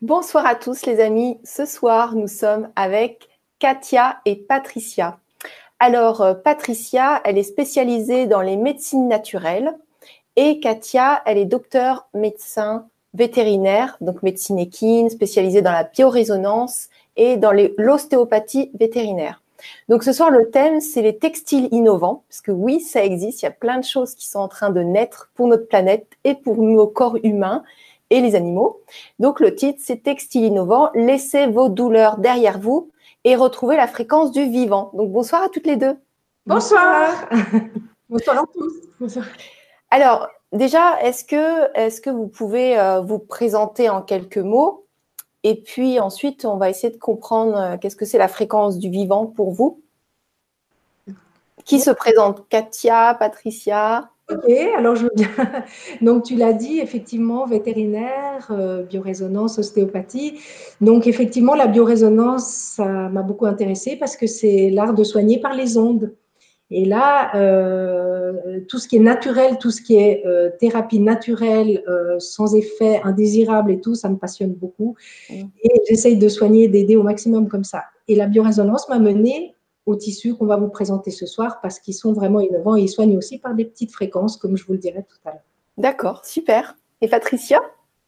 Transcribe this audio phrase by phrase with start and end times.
[0.00, 1.40] Bonsoir à tous les amis.
[1.42, 5.18] Ce soir, nous sommes avec Katia et Patricia.
[5.80, 9.76] Alors, euh, Patricia, elle est spécialisée dans les médecines naturelles
[10.36, 17.36] et Katia, elle est docteur médecin vétérinaire, donc médecine équine, spécialisée dans la biorésonance et
[17.36, 19.42] dans l'ostéopathie vétérinaire.
[19.88, 23.46] Donc ce soir, le thème, c'est les textiles innovants, parce que oui, ça existe, il
[23.46, 26.36] y a plein de choses qui sont en train de naître pour notre planète et
[26.36, 27.64] pour nos corps humains
[28.10, 28.80] et les animaux.
[29.18, 32.90] Donc le titre, c'est Textiles innovants, laissez vos douleurs derrière vous
[33.24, 34.90] et retrouvez la fréquence du vivant.
[34.94, 35.96] Donc bonsoir à toutes les deux.
[36.46, 37.28] Bonsoir.
[38.08, 39.18] bonsoir à tous.
[39.90, 44.86] Alors déjà, est-ce que, est que vous pouvez euh, vous présenter en quelques mots?
[45.44, 48.90] Et puis ensuite, on va essayer de comprendre euh, qu'est-ce que c'est la fréquence du
[48.90, 49.80] vivant pour vous?
[51.64, 52.48] Qui se présente?
[52.48, 54.10] Katia, Patricia?
[54.30, 55.28] Ok, alors je veux bien.
[56.02, 60.38] Donc tu l'as dit, effectivement, vétérinaire, euh, biorésonance, ostéopathie.
[60.80, 65.54] Donc effectivement, la biorésonance, ça m'a beaucoup intéressée parce que c'est l'art de soigner par
[65.54, 66.14] les ondes.
[66.70, 71.82] Et là, euh, tout ce qui est naturel, tout ce qui est euh, thérapie naturelle,
[71.88, 74.94] euh, sans effet indésirable et tout, ça me passionne beaucoup.
[75.30, 75.46] Et
[75.88, 77.84] j'essaye de soigner, d'aider au maximum comme ça.
[78.06, 79.54] Et la biorésonance m'a mené
[79.88, 82.88] aux tissus qu'on va vous présenter ce soir parce qu'ils sont vraiment innovants et ils
[82.88, 85.42] soignent aussi par des petites fréquences, comme je vous le dirai tout à l'heure.
[85.78, 86.76] D'accord, super.
[87.00, 87.60] Et Patricia?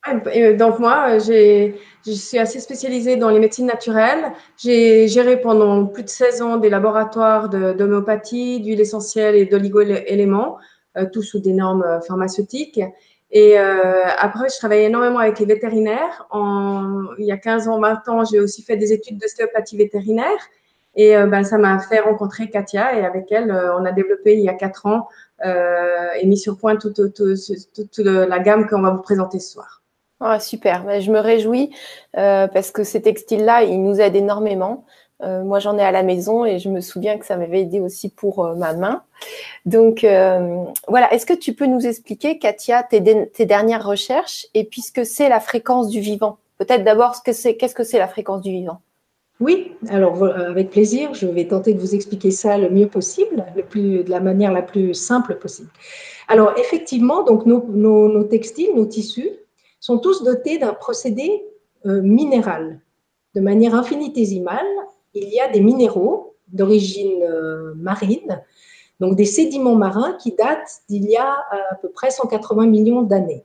[0.08, 1.72] Euh, donc moi, je
[2.04, 4.32] suis assez spécialisée dans les médecines naturelles.
[4.58, 10.58] J'ai géré pendant plus de 16 ans des laboratoires d'homéopathie, d'huile essentielle et d'oligo-éléments,
[10.98, 12.80] euh, tous sous des normes euh, pharmaceutiques.
[13.32, 16.26] Et après, je travaille énormément avec les vétérinaires.
[16.32, 20.50] En, il y a 15 ans maintenant, j'ai aussi fait des études d'ostéopathie vétérinaire.
[20.96, 24.48] Et ben, ça m'a fait rencontrer Katia et avec elle, on a développé il y
[24.48, 25.08] a 4 ans
[25.44, 26.98] et mis sur point toute
[27.98, 29.80] la gamme qu'on va vous présenter ce soir.
[30.22, 31.70] Ah, super, bah, je me réjouis
[32.18, 34.84] euh, parce que ces textiles-là, ils nous aident énormément.
[35.22, 37.80] Euh, moi, j'en ai à la maison et je me souviens que ça m'avait aidé
[37.80, 39.02] aussi pour euh, ma main.
[39.64, 40.00] Donc,
[40.88, 45.40] voilà, est-ce que tu peux nous expliquer, Katia, tes, dernières recherches et puisque c'est la
[45.40, 46.38] fréquence du vivant?
[46.58, 48.80] Peut-être d'abord, qu'est-ce que c'est la fréquence du vivant?
[49.40, 53.62] Oui, alors avec plaisir, je vais tenter de vous expliquer ça le mieux possible, le
[53.62, 55.70] plus, de la manière la plus simple possible.
[56.28, 59.30] Alors effectivement, donc nos textiles, nos tissus,
[59.80, 61.42] sont tous dotés d'un procédé
[61.86, 62.80] euh, minéral.
[63.34, 64.66] De manière infinitésimale,
[65.14, 68.42] il y a des minéraux d'origine euh, marine,
[69.00, 73.44] donc des sédiments marins qui datent d'il y a à peu près 180 millions d'années,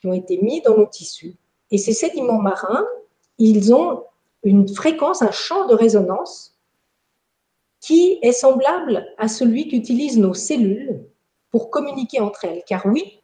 [0.00, 1.34] qui ont été mis dans nos tissus.
[1.72, 2.86] Et ces sédiments marins,
[3.38, 4.04] ils ont
[4.44, 6.54] une fréquence, un champ de résonance
[7.80, 11.00] qui est semblable à celui qu'utilisent nos cellules
[11.50, 12.62] pour communiquer entre elles.
[12.66, 13.20] Car oui,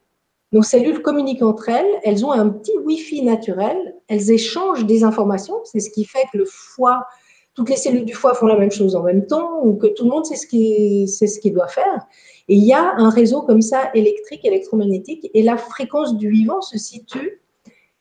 [0.51, 5.59] nos cellules communiquent entre elles, elles ont un petit Wi-Fi naturel, elles échangent des informations,
[5.65, 7.05] c'est ce qui fait que le foie,
[7.53, 10.03] toutes les cellules du foie font la même chose en même temps, ou que tout
[10.03, 12.05] le monde sait ce qu'il doit faire.
[12.47, 16.61] Et il y a un réseau comme ça électrique, électromagnétique, et la fréquence du vivant
[16.61, 17.41] se situe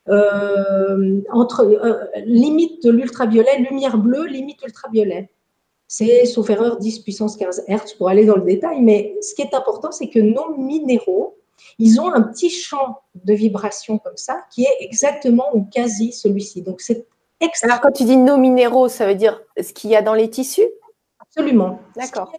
[0.08, 5.30] euh, entre euh, limite de l'ultraviolet, lumière bleue, limite ultraviolet.
[5.88, 9.42] C'est, sauf erreur, 10 puissance 15 Hertz pour aller dans le détail, mais ce qui
[9.42, 11.38] est important, c'est que nos minéraux,
[11.78, 16.62] ils ont un petit champ de vibration comme ça qui est exactement ou quasi celui-ci.
[16.62, 17.06] Donc c'est
[17.62, 20.28] Alors quand tu dis nos minéraux, ça veut dire ce qu'il y a dans les
[20.28, 20.68] tissus?
[21.20, 21.80] Absolument.
[21.96, 22.32] D'accord.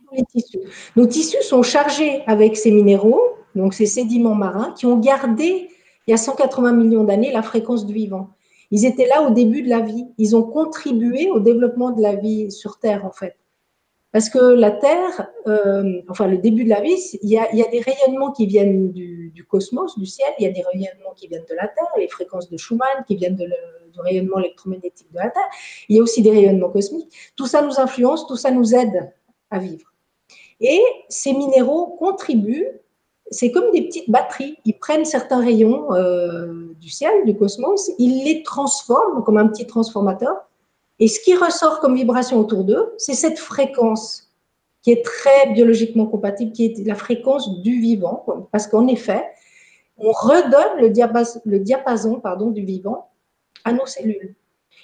[0.95, 3.21] Nos tissus sont chargés avec ces minéraux,
[3.55, 5.69] donc ces sédiments marins, qui ont gardé,
[6.07, 8.29] il y a 180 millions d'années, la fréquence du vivant.
[8.71, 10.05] Ils étaient là au début de la vie.
[10.17, 13.37] Ils ont contribué au développement de la vie sur Terre, en fait.
[14.15, 17.81] Parce que la Terre, euh, enfin le début de la vie, il y, a, des
[17.81, 21.53] rayonnements qui viennent du, cosmos, du ciel, il y a des rayonnements qui viennent de
[21.55, 25.49] la Terre, les fréquences de Schumann qui viennent du rayonnement électromagnétique de la Terre,
[25.89, 27.11] il y a aussi des rayonnements cosmiques.
[27.35, 29.11] Tout ça nous influence, tout ça nous aide
[29.49, 29.91] à vivre.
[30.61, 32.69] Et ces minéraux contribuent,
[33.31, 38.23] c'est comme des petites batteries, ils prennent certains rayons euh, du ciel, du cosmos, ils
[38.23, 40.45] les transforment comme un petit transformateur
[40.99, 44.31] et ce qui ressort comme vibration autour d'eux, c'est cette fréquence
[44.81, 49.25] qui est très biologiquement compatible, qui est la fréquence du vivant, parce qu'en effet,
[49.97, 50.79] on redonne
[51.45, 53.09] le diapason, pardon, du vivant
[53.63, 54.35] à nos cellules.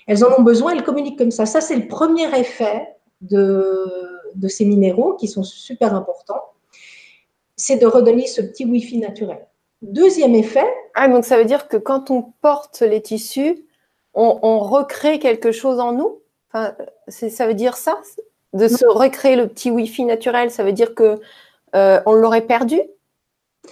[0.08, 1.46] Elles en ont besoin, elles communiquent comme ça.
[1.46, 6.51] Ça, c'est le premier effet de ces minéraux qui sont super importants,
[7.62, 9.46] c'est de redonner ce petit Wi-Fi naturel.
[9.84, 10.66] Deuxième effet.
[10.96, 13.66] Ah, donc ça veut dire que quand on porte les tissus,
[14.14, 16.20] on, recrée quelque chose en nous?
[16.52, 16.74] Enfin,
[17.08, 18.00] Ça veut dire ça?
[18.54, 21.22] De se recréer le petit Wi-Fi naturel, ça veut dire que
[21.76, 22.82] euh, on l'aurait perdu?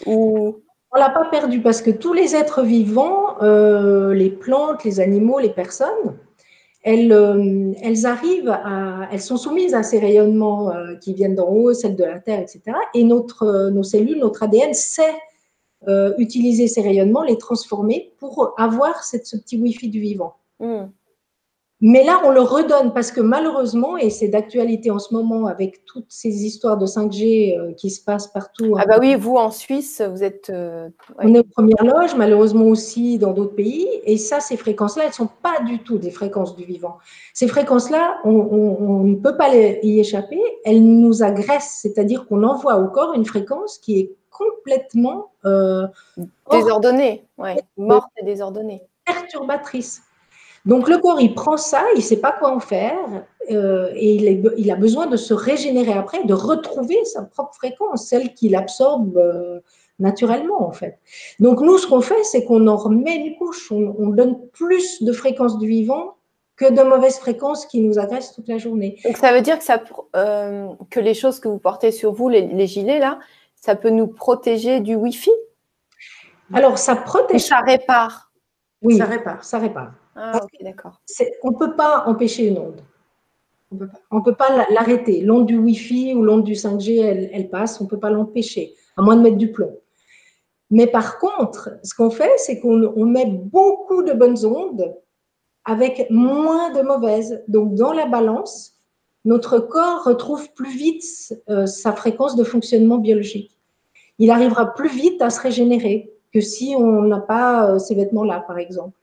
[0.05, 4.83] Ou On ne l'a pas perdu parce que tous les êtres vivants, euh, les plantes,
[4.83, 6.15] les animaux, les personnes,
[6.81, 11.49] elles, euh, elles, arrivent à, elles sont soumises à ces rayonnements euh, qui viennent d'en
[11.49, 12.61] haut, celles de la Terre, etc.
[12.93, 15.15] Et notre, nos cellules, notre ADN sait
[16.17, 20.35] utiliser ces rayonnements, les transformer pour avoir cette, ce petit Wi-Fi du vivant.
[20.59, 20.87] Hmm.
[21.81, 25.85] Mais là, on le redonne parce que malheureusement, et c'est d'actualité en ce moment avec
[25.85, 28.75] toutes ces histoires de 5G euh, qui se passent partout.
[28.77, 30.49] Ah bah oui, vous en Suisse, vous êtes...
[30.49, 30.89] Euh,
[31.19, 33.87] on est aux premières loges, malheureusement aussi dans d'autres pays.
[34.03, 36.97] Et ça, ces fréquences-là, elles ne sont pas du tout des fréquences du vivant.
[37.33, 40.41] Ces fréquences-là, on, ne peut pas y échapper.
[40.65, 45.31] Elles nous agressent, c'est-à-dire qu'on envoie au corps une fréquence qui est complètement...
[45.45, 45.87] Euh,
[46.51, 47.55] désordonnée, ouais.
[47.77, 48.81] morte et désordonnée.
[49.05, 50.01] Perturbatrice.
[50.65, 54.15] Donc le corps, il prend ça, il ne sait pas quoi en faire, euh, et
[54.57, 59.17] il, a besoin de se régénérer après, de retrouver sa propre fréquence, celle qu'il absorbe
[59.17, 59.59] euh,
[59.97, 60.99] naturellement en fait.
[61.39, 65.11] Donc nous, ce qu'on fait, c'est qu'on en remet une couche, on, donne plus de
[65.11, 66.15] fréquences du vivant
[66.55, 68.99] que de mauvaises fréquences qui nous agressent toute la journée.
[69.05, 69.81] Donc ça veut dire que, ça,
[70.15, 73.19] euh, que les choses que vous portez sur vous, les, gilets là,
[73.55, 75.31] ça peut nous protéger du Wi-Fi?
[76.53, 77.41] Alors ça protège.
[77.41, 78.31] ça répare?
[78.81, 79.43] Oui, ça répare.
[79.43, 79.93] Ça répare.
[80.15, 80.99] Ah, d'accord.
[81.43, 82.81] On ne peut pas empêcher une onde.
[84.11, 85.21] On ne peut pas l'arrêter.
[85.21, 89.01] L'onde du Wi-Fi ou l'onde du 5G, elle, passe, on ne peut pas l'empêcher, à
[89.01, 89.77] moins de mettre du plomb.
[90.71, 94.95] Mais par contre, ce qu'on fait, c'est qu'on met beaucoup de bonnes ondes
[95.65, 97.43] avec moins de mauvaises.
[97.47, 98.75] Donc, dans la balance,
[99.25, 101.03] notre corps retrouve plus vite
[101.49, 103.57] euh, sa fréquence de fonctionnement biologique.
[104.17, 108.43] Il arrivera plus vite à se régénérer que si on n'a pas euh, ces vêtements-là,
[108.47, 108.98] par exemple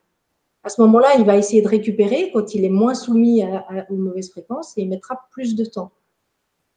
[0.63, 3.43] à ce moment-là, il va essayer de récupérer quand il est moins soumis
[3.89, 5.91] aux mauvaises fréquences et il mettra plus de temps.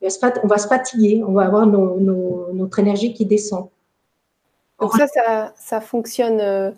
[0.03, 3.69] On va se fatiguer, on va avoir notre énergie qui descend.
[4.81, 6.71] Donc ça, ça, fonctionne euh,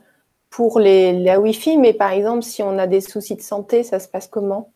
[0.51, 4.01] pour les, la Wi-Fi, mais par exemple, si on a des soucis de santé, ça
[4.01, 4.73] se passe comment?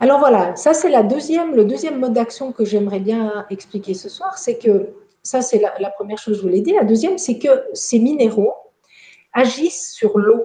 [0.00, 4.08] Alors voilà, ça c'est la deuxième, le deuxième mode d'action que j'aimerais bien expliquer ce
[4.08, 4.88] soir, c'est que
[5.22, 6.76] ça c'est la, la, première chose que je voulais dire.
[6.76, 8.54] La deuxième, c'est que ces minéraux
[9.32, 10.42] agissent sur l'eau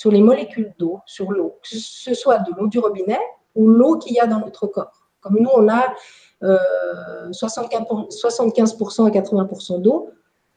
[0.00, 3.20] sur les molécules d'eau, sur l'eau, que ce soit de l'eau du robinet
[3.54, 5.10] ou l'eau qu'il y a dans notre corps.
[5.20, 5.94] Comme nous, on a
[6.40, 10.08] 75%, à 80% d'eau,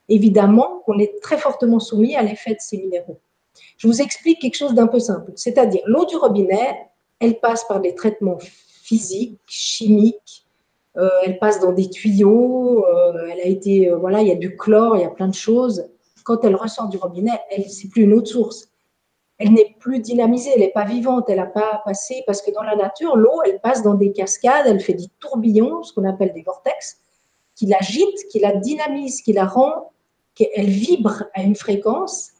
[0.08, 3.20] évidemment qu'on est très fortement soumis à l'effet de ces minéraux.
[3.76, 6.78] Je vous explique quelque chose d'un peu simple, c'est-à-dire l'eau du robinet,
[7.20, 10.46] elle passe par des traitements physiques, chimiques,
[10.96, 14.36] euh, elle passe dans des tuyaux, euh, elle a été, euh, voilà, il y a
[14.36, 15.86] du chlore, il y a plein de choses.
[16.24, 18.70] Quand elle ressort du robinet, elle, c'est plus une autre source
[19.38, 22.62] elle n'est plus dynamisée, elle n'est pas vivante, elle n'a pas passé, parce que dans
[22.62, 26.32] la nature, l'eau, elle passe dans des cascades, elle fait des tourbillons, ce qu'on appelle
[26.32, 26.98] des vortex,
[27.56, 29.92] qui l'agitent, qui la dynamisent, qui la rend,
[30.34, 32.30] qu'elle vibre à une fréquence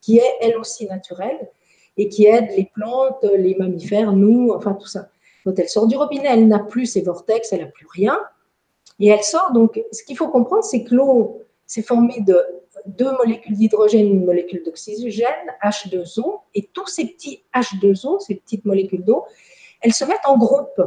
[0.00, 1.50] qui est elle aussi naturelle
[1.96, 5.08] et qui aide les plantes, les mammifères, nous, enfin tout ça.
[5.44, 8.18] Quand elle sort du robinet, elle n'a plus ses vortex, elle n'a plus rien.
[8.98, 12.36] Et elle sort, donc ce qu'il faut comprendre, c'est que l'eau s'est formée de
[12.86, 15.26] deux molécules d'hydrogène, une molécule d'oxygène,
[15.62, 19.24] H2O, et tous ces petits H2O, ces petites molécules d'eau,
[19.80, 20.80] elles se mettent en groupe.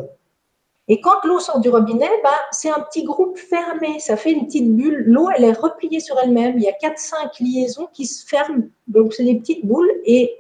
[0.88, 4.46] Et quand l'eau sort du robinet, bah, c'est un petit groupe fermé, ça fait une
[4.46, 5.04] petite bulle.
[5.08, 6.58] L'eau, elle est repliée sur elle-même.
[6.58, 8.64] Il y a 4-5 liaisons qui se ferment.
[8.88, 10.36] Donc, c'est des petites boules et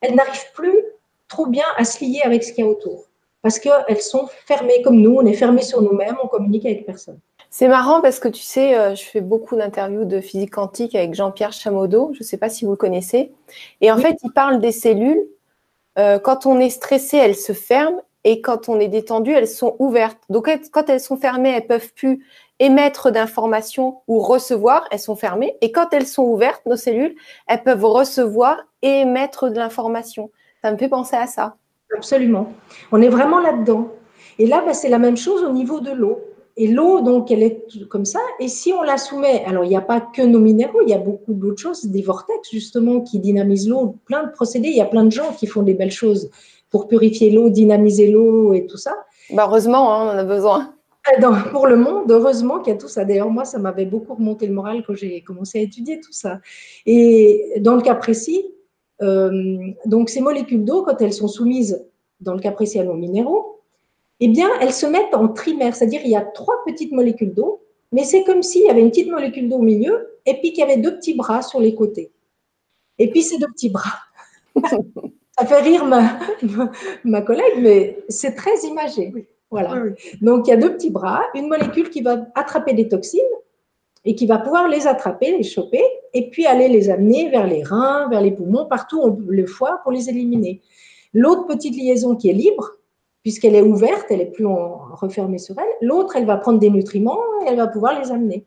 [0.00, 0.82] elles n'arrivent plus
[1.28, 3.04] trop bien à se lier avec ce qu'il y a autour.
[3.42, 7.18] Parce qu'elles sont fermées comme nous, on est fermé sur nous-mêmes, on communique avec personne.
[7.58, 11.14] C'est marrant parce que tu sais, euh, je fais beaucoup d'interviews de physique quantique avec
[11.14, 12.10] Jean-Pierre Chamodo.
[12.12, 13.32] Je ne sais pas si vous le connaissez.
[13.80, 15.26] Et en fait, il parle des cellules.
[15.98, 18.02] Euh, quand on est stressé, elles se ferment.
[18.24, 20.18] Et quand on est détendu, elles sont ouvertes.
[20.28, 22.26] Donc, quand elles sont fermées, elles peuvent plus
[22.58, 24.86] émettre d'informations ou recevoir.
[24.90, 25.56] Elles sont fermées.
[25.62, 30.30] Et quand elles sont ouvertes, nos cellules, elles peuvent recevoir et émettre de l'information.
[30.62, 31.56] Ça me fait penser à ça.
[31.96, 32.52] Absolument.
[32.92, 33.88] On est vraiment là-dedans.
[34.38, 36.20] Et là, bah, c'est la même chose au niveau de l'eau.
[36.58, 38.20] Et l'eau, donc, elle est comme ça.
[38.40, 40.94] Et si on la soumet, alors il n'y a pas que nos minéraux, il y
[40.94, 44.68] a beaucoup d'autres choses, des vortex justement qui dynamisent l'eau, plein de procédés.
[44.68, 46.30] Il y a plein de gens qui font des belles choses
[46.70, 48.94] pour purifier l'eau, dynamiser l'eau et tout ça.
[49.30, 50.72] Bah heureusement, hein, on en a besoin.
[51.12, 51.20] Eh,
[51.50, 53.04] pour le monde, heureusement qu'il y a tout ça.
[53.04, 56.40] D'ailleurs, moi, ça m'avait beaucoup remonté le moral quand j'ai commencé à étudier tout ça.
[56.86, 58.46] Et dans le cas précis,
[59.02, 61.84] euh, donc ces molécules d'eau, quand elles sont soumises,
[62.20, 63.55] dans le cas précis à nos minéraux,
[64.20, 67.62] eh bien, elles se mettent en trimère, c'est-à-dire il y a trois petites molécules d'eau,
[67.92, 70.58] mais c'est comme s'il y avait une petite molécule d'eau au milieu et puis qu'il
[70.58, 72.10] y avait deux petits bras sur les côtés.
[72.98, 73.98] Et puis ces deux petits bras.
[75.38, 76.18] Ça fait rire ma,
[77.04, 79.12] ma collègue, mais c'est très imagé.
[79.50, 79.82] Voilà.
[80.22, 83.20] Donc il y a deux petits bras, une molécule qui va attraper des toxines
[84.06, 85.82] et qui va pouvoir les attraper, les choper,
[86.14, 89.92] et puis aller les amener vers les reins, vers les poumons, partout le foie pour
[89.92, 90.62] les éliminer.
[91.12, 92.75] L'autre petite liaison qui est libre,
[93.26, 97.18] puisqu'elle est ouverte, elle est plus refermée sur elle, l'autre, elle va prendre des nutriments
[97.42, 98.46] et elle va pouvoir les amener.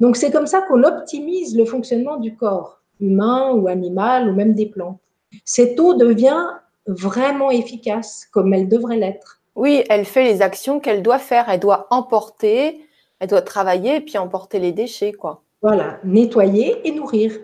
[0.00, 4.52] Donc c'est comme ça qu'on optimise le fonctionnement du corps, humain ou animal ou même
[4.52, 4.98] des plantes.
[5.44, 6.44] Cette eau devient
[6.88, 9.40] vraiment efficace, comme elle devrait l'être.
[9.54, 11.48] Oui, elle fait les actions qu'elle doit faire.
[11.48, 12.84] Elle doit emporter,
[13.20, 15.44] elle doit travailler et puis emporter les déchets, quoi.
[15.62, 17.38] Voilà, nettoyer et nourrir.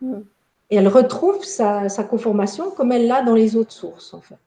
[0.00, 0.20] Hmm.
[0.70, 4.38] Et elle retrouve sa, conformation comme elle l'a dans les autres sources, en fait.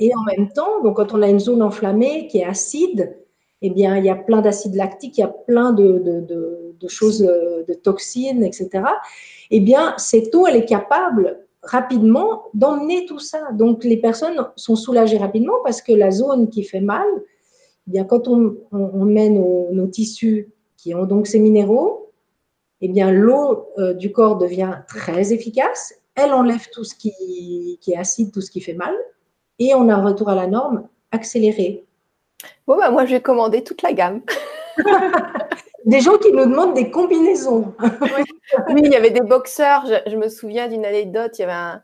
[0.00, 3.16] Et en même temps, donc quand on a une zone enflammée qui est acide,
[3.62, 6.02] eh bien, il y a plein d'acide lactique, il y a plein de,
[6.88, 8.84] choses, euh, de toxines, etc.
[9.50, 13.52] Eh bien, cette eau, elle est capable rapidement d'emmener tout ça.
[13.52, 17.06] Donc, les personnes sont soulagées rapidement parce que la zone qui fait mal,
[17.86, 18.56] eh bien, quand on,
[19.04, 22.12] met nos, tissus qui ont donc ces minéraux,
[22.80, 25.94] eh bien, l'eau euh, du corps devient très efficace.
[26.14, 28.94] Elle enlève tout ce qui, est acide, tout ce qui fait mal,
[29.60, 31.84] et on a un retour à la norme accéléré.
[32.66, 34.22] Bon, bah, moi, je vais commander toute la gamme.
[35.84, 37.74] des gens qui nous demandent des combinaisons.
[38.68, 39.84] oui, il y avait des boxeurs.
[40.06, 41.38] Je, me souviens d'une anecdote.
[41.38, 41.82] Il y avait un,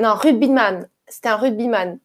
[0.00, 0.88] non, rugbyman.
[1.06, 1.98] C'était un rugbyman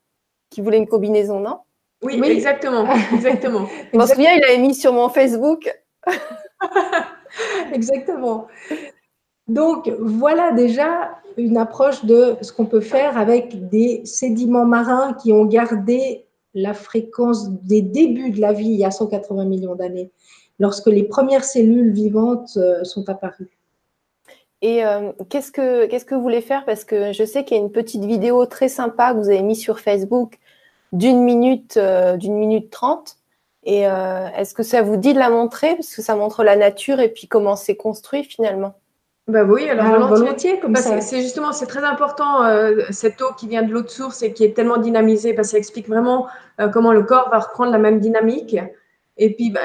[0.49, 1.59] qui voulait une combinaison, non?
[2.03, 3.65] Oui, exactement, exactement.
[3.93, 5.73] je me souviens, il avait mis sur mon Facebook.
[7.73, 8.47] exactement.
[9.47, 15.33] Donc voilà déjà une approche de ce qu'on peut faire avec des sédiments marins qui
[15.33, 20.11] ont gardé la fréquence des débuts de la vie il y a 180 millions d'années
[20.59, 23.57] lorsque les premières cellules vivantes euh, sont apparues.
[24.61, 26.63] Et euh, qu'est-ce que vous voulez faire?
[26.63, 29.41] Parce que je sais qu'il y a une petite vidéo très sympa que vous avez
[29.41, 30.39] mise sur Facebook
[30.93, 33.17] d'une minute euh, d'une minute trente.
[33.65, 35.75] Et est-ce que ça vous dit de la montrer?
[35.75, 38.75] Parce que ça montre la nature et puis comment c'est construit finalement
[39.27, 40.99] bah oui, alors ah, volontiers, comme ça.
[40.99, 42.41] C'est justement, c'est très important
[42.91, 45.51] cette eau qui vient de l'eau de source et qui est tellement dynamisée parce que
[45.53, 46.27] ça explique vraiment
[46.73, 48.57] comment le corps va reprendre la même dynamique.
[49.17, 49.61] Et puis, bah,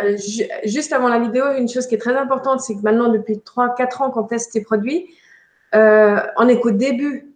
[0.65, 4.03] juste avant la vidéo, une chose qui est très importante, c'est que maintenant, depuis 3-4
[4.03, 5.07] ans qu'on teste ces produits,
[5.75, 7.35] euh, on est qu'au début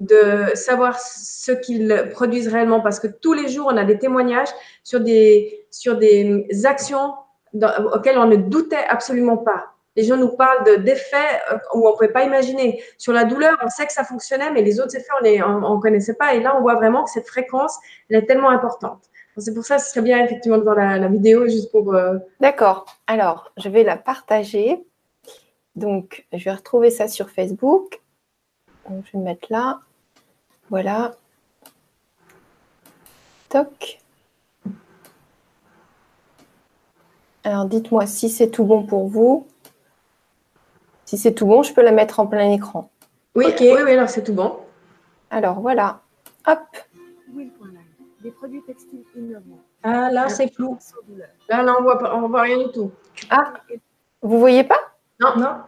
[0.00, 4.50] de savoir ce qu'ils produisent réellement parce que tous les jours, on a des témoignages
[4.84, 7.14] sur des, sur des actions
[7.54, 9.75] auxquelles on ne doutait absolument pas.
[9.96, 12.82] Les gens nous parlent d'effets euh, où on ne pouvait pas imaginer.
[12.98, 15.80] Sur la douleur, on sait que ça fonctionnait, mais les autres effets, on ne on,
[15.80, 16.34] connaissait pas.
[16.34, 17.78] Et là, on voit vraiment que cette fréquence,
[18.10, 19.02] elle est tellement importante.
[19.38, 21.94] C'est pour ça que ce serait bien effectivement de voir la, vidéo juste pour.
[21.94, 22.86] Euh, D'accord.
[23.06, 24.82] Alors, je vais la partager.
[25.74, 28.00] Donc, je vais retrouver ça sur Facebook.
[28.88, 29.80] Je vais me mettre là.
[30.70, 31.14] Voilà.
[33.50, 33.98] Toc.
[37.44, 39.46] Alors, dites-moi si c'est tout bon pour vous.
[41.06, 42.90] Si c'est tout bon, je peux la mettre en plein écran.
[43.34, 44.58] Oui, oui, oui, alors c'est tout bon.
[45.30, 46.00] Alors, voilà.
[46.46, 46.60] Hop
[48.22, 49.60] des produits textiles innovants.
[49.84, 50.76] Ah, là, c'est flou.
[51.48, 52.90] Là, là, on voit, on voit rien du tout.
[53.30, 53.52] Ah,
[54.20, 54.80] vous voyez pas?
[55.20, 55.58] Non, non.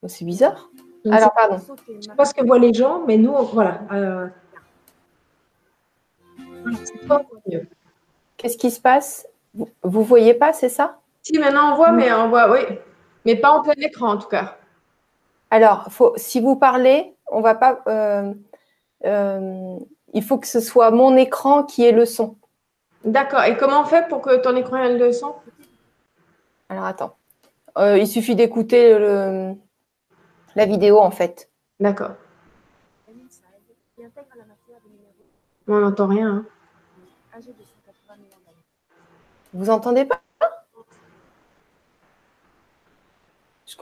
[0.00, 0.70] Oh, c'est bizarre.
[1.10, 1.56] Alors, pardon.
[1.88, 3.80] Je ne sais pas ce que voient les gens, mais nous, voilà.
[3.90, 4.28] Euh...
[8.36, 9.26] Qu'est-ce qui se passe?
[9.54, 11.00] Vous ne voyez pas, c'est ça?
[11.22, 12.60] Si, maintenant on voit, mais on voit, oui.
[13.24, 14.56] Mais pas en plein écran, en tout cas.
[15.50, 17.82] Alors, faut, si vous parlez, on va pas.
[17.86, 18.32] Euh,
[19.04, 19.76] euh,
[20.14, 22.36] il faut que ce soit mon écran qui ait le son.
[23.04, 23.44] D'accord.
[23.44, 25.34] Et comment on fait pour que ton écran ait le son?
[26.68, 27.16] Alors attends.
[27.78, 28.98] Euh, il suffit d'écouter
[30.54, 31.50] la vidéo en fait.
[31.80, 32.12] D'accord.
[35.68, 36.44] On n'entend rien.
[37.34, 37.40] Hein.
[39.54, 40.20] Vous entendez pas?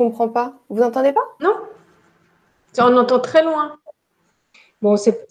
[0.04, 0.54] Comprends pas.
[0.71, 1.26] Vous entendez pas?
[1.40, 1.54] Non.
[2.78, 3.76] On entend très loin.
[4.80, 5.26] Bon, c'est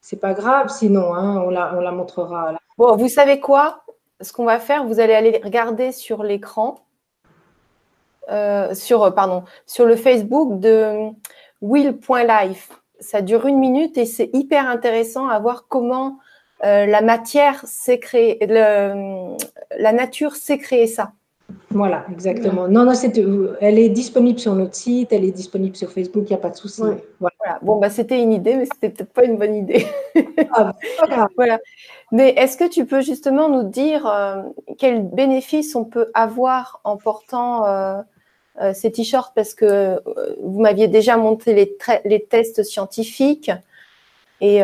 [0.00, 2.54] c'est pas grave, sinon, hein, on, la, on la montrera.
[2.78, 3.84] Bon, vous savez quoi?
[4.22, 6.86] Ce qu'on va faire, vous allez aller regarder sur l'écran,
[8.30, 11.10] euh, sur, pardon, sur le Facebook de
[11.60, 12.70] will.life.
[13.00, 16.18] Ça dure une minute et c'est hyper intéressant à voir comment
[16.64, 21.12] euh, la matière s'est créée, la nature s'est créée ça.
[21.70, 22.66] Voilà, exactement.
[22.66, 22.92] Non, non,
[23.60, 26.50] elle est disponible sur notre site, elle est disponible sur Facebook, il n'y a pas
[26.50, 26.82] de souci.
[27.20, 27.58] Voilà.
[27.62, 29.86] Bon, bah, c'était une idée, mais c'était peut-être pas une bonne idée.
[30.52, 30.74] Ah,
[31.36, 31.58] voilà.
[32.10, 34.42] Mais est-ce que tu peux justement nous dire euh,
[34.78, 38.00] quels bénéfices on peut avoir en portant euh,
[38.62, 39.32] euh, ces t-shirts?
[39.34, 40.00] Parce que
[40.42, 43.50] vous m'aviez déjà monté les, les tests scientifiques.
[44.40, 44.60] Et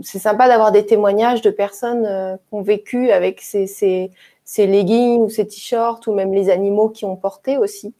[0.00, 4.10] c'est sympa d'avoir des témoignages de personnes qui ont vécu avec ces, ces
[4.58, 7.94] leggings ou ces t-shirts ou même les animaux qui ont porté aussi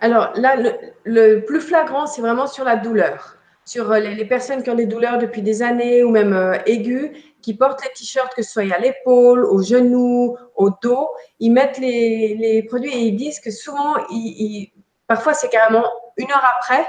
[0.00, 0.56] Alors là,
[1.04, 3.36] le, plus flagrant, c'est vraiment sur la douleur.
[3.64, 7.10] Sur euh, les, personnes qui ont des douleurs depuis des années ou même euh, aiguës,
[7.42, 11.78] qui portent les t-shirts, que ce soit à l'épaule, au genou, au dos, ils mettent
[11.78, 13.94] les, produits et ils disent que souvent,
[15.06, 15.84] parfois c'est carrément
[16.16, 16.84] une heure après,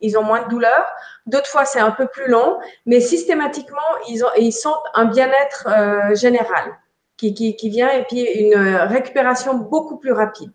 [0.00, 0.86] ils ont moins de douleur.
[1.26, 5.68] D'autres fois, c'est un peu plus long, mais systématiquement, ils, ont, ils sentent un bien-être
[5.68, 6.76] euh, général
[7.16, 10.52] qui, qui, qui, vient et puis une récupération beaucoup plus rapide.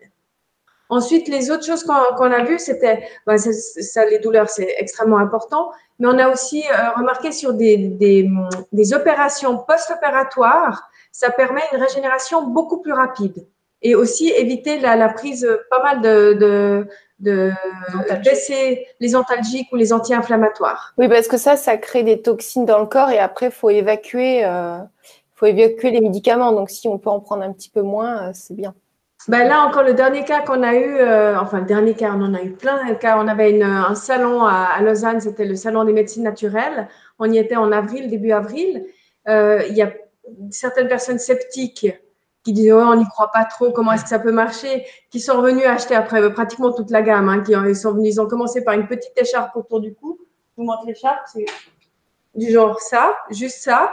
[0.89, 5.71] Ensuite, les autres choses qu'on a vues, c'était, bah, ça, les douleurs, c'est extrêmement important,
[5.99, 8.27] mais on a aussi euh, remarqué sur des, des,
[8.71, 13.45] des opérations post-opératoires, ça permet une régénération beaucoup plus rapide
[13.81, 16.85] et aussi éviter la, la prise pas mal de, de,
[17.19, 17.51] de
[18.23, 20.93] baisser les antalgiques ou les anti-inflammatoires.
[20.97, 23.69] Oui, parce que ça, ça crée des toxines dans le corps et après, il faut
[23.69, 24.79] évacuer, euh,
[25.39, 26.51] faut évacuer les médicaments.
[26.51, 28.75] Donc, si on peut en prendre un petit peu moins, euh, c'est bien.
[29.27, 32.21] Ben là, encore le dernier cas qu'on a eu, euh, enfin, le dernier cas, on
[32.21, 33.17] en a eu plein cas.
[33.17, 36.87] On avait un salon à, Lausanne, c'était le salon des médecines naturelles.
[37.19, 38.85] On y était en avril, début avril.
[39.27, 39.91] Euh, il y a
[40.51, 41.87] certaines personnes sceptiques
[42.43, 45.37] qui disaient on n'y croit pas trop, comment est-ce que ça peut marcher, qui sont
[45.37, 48.63] revenus acheter après pratiquement toute la gamme, hein, qui ils sont venus, ils ont commencé
[48.63, 50.17] par une petite écharpe autour du cou.
[50.21, 51.45] Je vous montre l'écharpe, c'est
[52.35, 53.91] du genre ça, juste ça,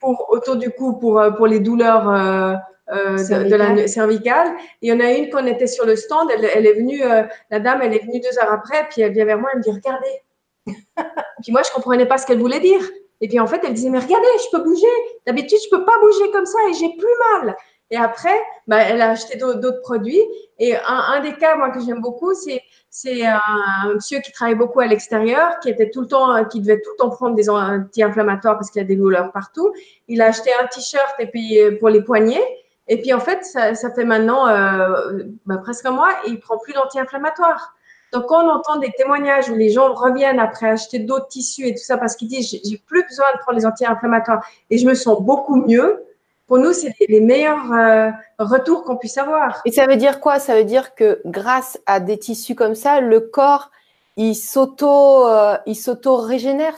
[0.00, 2.54] pour autour du cou pour euh, pour les douleurs euh,
[2.92, 4.48] euh de, la cervicale.
[4.82, 7.02] il y en a une qu'on était sur le stand, elle, elle est venue,
[7.50, 9.62] la dame, elle est venue deux heures après, puis elle vient vers moi, elle me
[9.62, 10.22] dit regardez.
[11.42, 12.80] puis moi je comprenais pas ce qu'elle voulait dire.
[13.20, 14.86] Et puis en fait, elle disait mais regardez, je peux bouger.
[15.26, 17.54] D'habitude, je peux pas bouger comme ça et j'ai plus mal.
[17.90, 20.22] Et après, bah, elle a acheté d'autres produits.
[20.58, 22.62] Et un, un, des cas, moi, que j'aime beaucoup, c'est
[22.92, 26.80] c'est un monsieur qui travaille beaucoup à l'extérieur, qui était tout le temps, qui devait
[26.80, 29.72] tout le temps prendre des anti-inflammatoires parce qu'il a des douleurs partout.
[30.08, 32.42] Il a acheté un t-shirt et euh, pour les poignets.
[32.88, 36.40] Et puis en fait, ça, ça fait maintenant euh, bah, presque un mois et il
[36.40, 37.76] prend plus d'anti-inflammatoires.
[38.12, 41.74] Donc quand on entend des témoignages où les gens reviennent après acheter d'autres tissus et
[41.74, 44.94] tout ça parce qu'ils disent j'ai plus besoin de prendre les anti-inflammatoires et je me
[44.94, 46.04] sens beaucoup mieux,
[46.50, 48.10] pour nous, c'est les meilleurs euh,
[48.40, 49.62] retours qu'on puisse avoir.
[49.64, 50.40] Et ça veut dire quoi?
[50.40, 53.70] Ça veut dire que grâce à des tissus comme ça, le corps,
[54.16, 56.76] il s'auto, euh, il s'auto-régénère?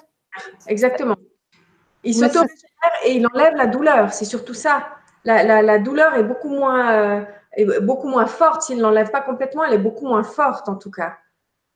[0.67, 1.17] Exactement.
[2.05, 4.13] Il s'auto-régénère et il enlève la douleur.
[4.13, 4.89] C'est surtout ça.
[5.25, 8.61] La, douleur est beaucoup moins, euh, beaucoup moins forte.
[8.61, 11.15] S'il ne l'enlève pas complètement, elle est beaucoup moins forte en tout cas.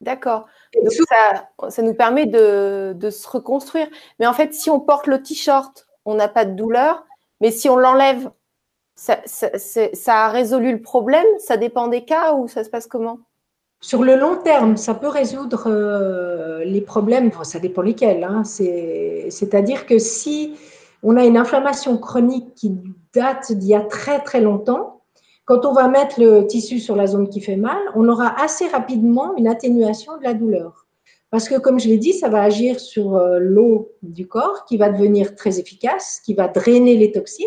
[0.03, 0.45] D'accord.
[0.75, 3.89] Donc ça, ça, nous permet de, de se reconstruire.
[4.19, 7.07] Mais en fait, si on porte le t-shirt, on n'a pas de douleur.
[7.41, 8.31] Mais si on l'enlève,
[8.95, 9.21] ça,
[10.09, 11.27] a résolu le problème?
[11.39, 13.19] Ça dépend des cas ou ça se passe comment?
[13.81, 18.25] Sur le long terme, ça peut résoudre euh, les problèmes, ça dépend lesquels.
[18.25, 18.43] Hein.
[18.45, 20.57] C'est-à-dire que si
[21.03, 22.75] on a une inflammation chronique qui
[23.15, 25.03] date d'il y a très très longtemps,
[25.45, 28.67] quand on va mettre le tissu sur la zone qui fait mal, on aura assez
[28.67, 30.86] rapidement une atténuation de la douleur.
[31.37, 34.79] Parce que, comme je l'ai dit, ça va agir sur euh, l'eau du corps qui
[34.79, 37.47] va devenir très efficace, qui va drainer les toxines.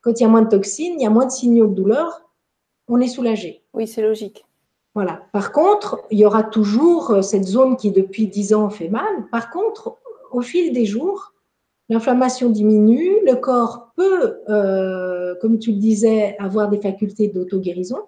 [0.00, 2.22] Quand il y a moins de toxines, il y a moins de signaux de douleur,
[2.88, 3.62] on est soulagé.
[3.74, 4.46] Oui, c'est logique.
[4.94, 5.20] Voilà.
[5.34, 9.28] Par contre, il y aura toujours euh, cette zone qui, depuis 10 ans, fait mal.
[9.30, 9.98] Par contre,
[10.32, 11.34] au fil des jours,
[11.90, 17.98] l'inflammation diminue, le corps peut, euh, comme tu le disais, avoir des facultés d'auto-guérison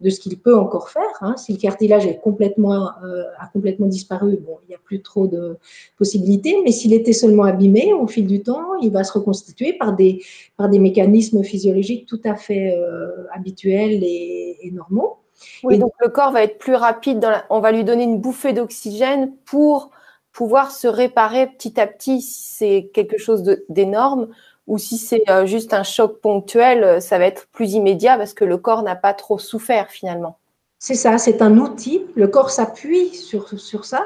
[0.00, 1.02] de ce qu'il peut encore faire.
[1.20, 1.36] Hein.
[1.36, 5.26] Si le cartilage est complètement, euh, a complètement disparu, bon, il n'y a plus trop
[5.26, 5.56] de
[5.96, 9.94] possibilités, mais s'il était seulement abîmé, au fil du temps, il va se reconstituer par
[9.94, 10.22] des,
[10.56, 15.18] par des mécanismes physiologiques tout à fait euh, habituels et, normaux.
[15.62, 18.52] Oui, donc le corps va être plus rapide, dans on va lui donner une bouffée
[18.52, 19.90] d'oxygène pour
[20.32, 24.28] pouvoir se réparer petit à petit si c'est quelque chose d'énorme
[24.66, 28.34] ou si c'est euh, juste un choc ponctuel, euh, ça va être plus immédiat parce
[28.34, 30.38] que le corps n'a pas trop souffert finalement.
[30.78, 32.04] C'est ça, c'est un outil.
[32.16, 34.04] Le corps s'appuie sur, sur ça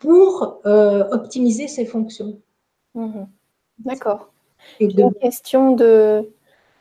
[0.00, 2.38] pour euh, optimiser ses fonctions.
[2.94, 3.28] Mhm.
[3.84, 4.30] D'accord.
[4.80, 6.28] J'ai une question de,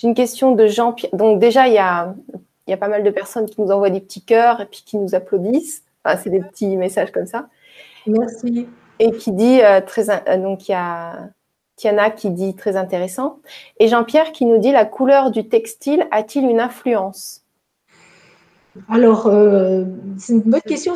[0.01, 1.11] une question de Jean-Pierre.
[1.13, 2.15] Donc déjà, il y a,
[2.65, 4.83] il y a pas mal de personnes qui nous envoient des petits cœurs et puis
[4.85, 5.83] qui nous applaudissent.
[6.03, 7.49] Enfin, c'est des petits messages comme ça.
[8.07, 8.67] Merci.
[8.99, 11.29] Et qui dit très, donc il y a
[11.75, 13.39] Tiana qui dit très intéressant.
[13.79, 17.41] Et Jean-Pierre qui nous dit la couleur du textile a-t-il une influence?
[18.89, 19.85] Alors, euh,
[20.17, 20.95] c'est une bonne question.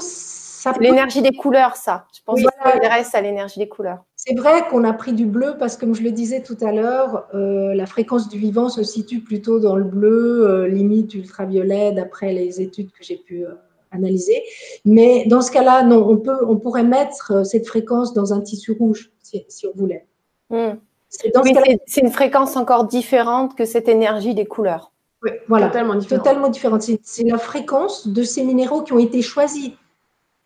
[0.81, 2.05] L'énergie des couleurs, ça.
[2.13, 4.03] Je pense que ça intéresse à l'énergie des couleurs.
[4.17, 6.73] C'est vrai qu'on a pris du bleu parce que, comme je le disais tout à
[6.73, 11.93] l'heure, euh, la fréquence du vivant se situe plutôt dans le bleu, euh, limite ultraviolet,
[11.93, 13.45] d'après les études que j'ai pu
[13.91, 14.43] analyser.
[14.83, 18.73] Mais dans ce cas-là, non, on, peut, on pourrait mettre cette fréquence dans un tissu
[18.73, 20.08] rouge, si on voulait.
[20.49, 20.77] Hmm.
[21.09, 24.91] C'est une fréquence encore différente que cette énergie des couleurs.
[25.23, 26.23] Oui, voilà, totalement différente.
[26.23, 26.83] Totalement différente.
[27.03, 29.71] C'est la fréquence de ces minéraux qui ont été choisis.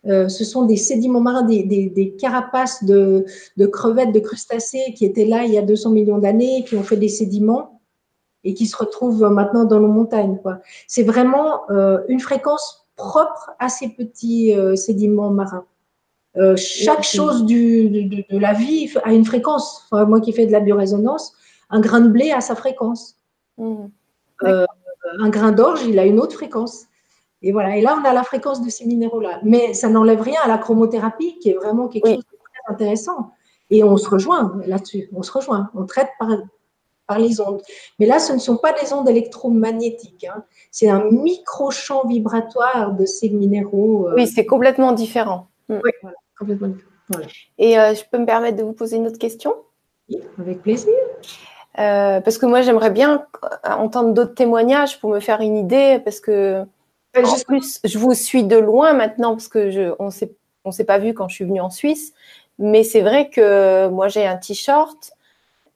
[0.05, 3.25] Euh, ce sont des sédiments marins, des, carapaces de,
[3.71, 6.97] crevettes, de crustacés qui étaient là il y a 200 millions d'années, qui ont fait
[6.97, 7.81] des sédiments
[8.43, 10.37] et qui se retrouvent maintenant dans nos montagnes.
[10.87, 15.65] C'est vraiment euh, une fréquence propre à ces petits euh, sédiments marins.
[16.57, 19.87] Chaque chose de, la vie a une fréquence.
[19.91, 21.33] moi qui fais de la biorésonance,
[21.69, 23.17] un grain de blé a sa fréquence.
[23.57, 23.85] Mmh.
[24.41, 26.87] un grain d'orge, il a une autre fréquence.
[27.43, 27.77] Et voilà.
[27.77, 29.41] Et là, on a la fréquence de ces minéraux-là.
[29.43, 33.31] Mais ça n'enlève rien à la chromothérapie, qui est vraiment quelque chose de très intéressant.
[33.69, 35.09] Et on se rejoint là-dessus.
[35.13, 35.69] On se rejoint.
[35.75, 36.29] On traite par,
[37.05, 37.61] par les ondes.
[37.99, 40.25] Mais là, ce ne sont pas des ondes électromagnétiques.
[40.25, 40.45] Hein.
[40.71, 44.07] C'est un micro-champ vibratoire de ces minéraux.
[44.07, 44.15] Euh.
[44.15, 45.47] Oui, c'est complètement différent.
[45.67, 45.79] Mm.
[45.83, 45.91] Oui,
[46.43, 47.27] complètement différent.
[47.57, 49.55] Et euh, je peux me permettre de vous poser une autre question?
[50.09, 50.93] Oui, avec plaisir.
[51.79, 53.25] Euh, parce que moi, j'aimerais bien
[53.63, 56.65] entendre d'autres témoignages pour me faire une idée, parce que
[57.15, 60.33] en plus, je vous suis de loin maintenant parce que je, on s'est,
[60.65, 62.13] on s'est pas vu quand je suis venue en Suisse.
[62.59, 65.13] Mais c'est vrai que moi j'ai un t-shirt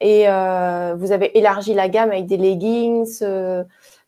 [0.00, 3.18] et euh, vous avez élargi la gamme avec des leggings.
[3.22, 3.64] Euh,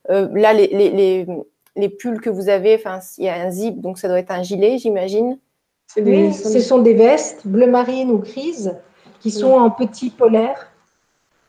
[0.09, 1.27] euh, là, les, les,
[1.75, 4.31] les, pulls que vous avez, enfin, il y a un zip, donc ça doit être
[4.31, 5.37] un gilet, j'imagine.
[5.97, 8.77] Oui, ce sont des vestes bleu marine ou grises
[9.19, 10.71] qui sont en petit polaire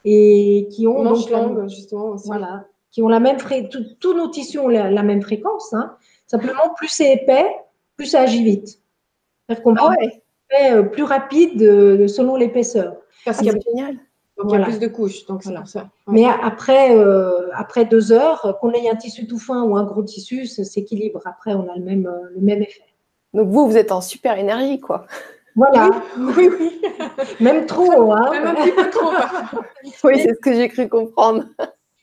[0.05, 2.27] et qui ont longues justement aussi.
[2.27, 5.73] Voilà, qui ont la même fréquence, tous nos tissus ont la, même fréquence.
[5.73, 5.97] Hein.
[6.27, 7.47] Simplement, plus c'est épais,
[7.97, 8.81] plus ça agit vite.
[9.49, 9.95] C'est-à-dire qu'on ah
[10.61, 12.97] euh, plus rapide euh, selon l'épaisseur.
[13.25, 13.97] Parce qu'il y a génial.
[14.37, 15.25] Donc il y a plus de couches.
[15.27, 15.89] Donc ça.
[16.09, 20.03] Mais après, euh, après deux heures, qu'on ait un tissu tout fin ou un gros
[20.03, 21.23] tissu, ça s'équilibre.
[21.25, 22.83] Après, on a le même, le même effet.
[23.35, 25.07] Donc vous, vous êtes en super énergie, quoi.
[25.55, 25.91] Voilà.
[26.19, 26.83] Oui, oui.
[27.41, 28.31] Même trop, hein.
[28.31, 29.11] Même un petit peu trop.
[30.05, 31.45] oui, c'est ce que j'ai cru comprendre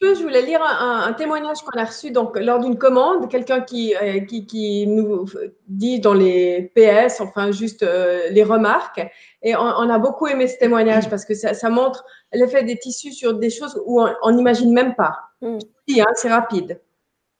[0.01, 4.21] je voulais lire un, témoignage qu'on a reçu donc, lors d'une commande, quelqu'un qui, euh,
[4.21, 5.25] qui, qui, nous
[5.67, 9.01] dit dans les PS, enfin juste euh, les remarques.
[9.41, 12.77] Et on, on, a beaucoup aimé ce témoignage parce que ça, ça montre l'effet des
[12.77, 15.17] tissus sur des choses où on n'imagine même pas.
[15.41, 15.57] Mm.
[15.99, 16.79] hein, c'est rapide.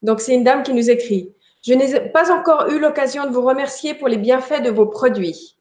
[0.02, 1.34] Donc c'est une dame qui nous écrit.
[1.62, 5.58] Je n'ai pas encore eu l'occasion de vous remercier pour les bienfaits de vos produits.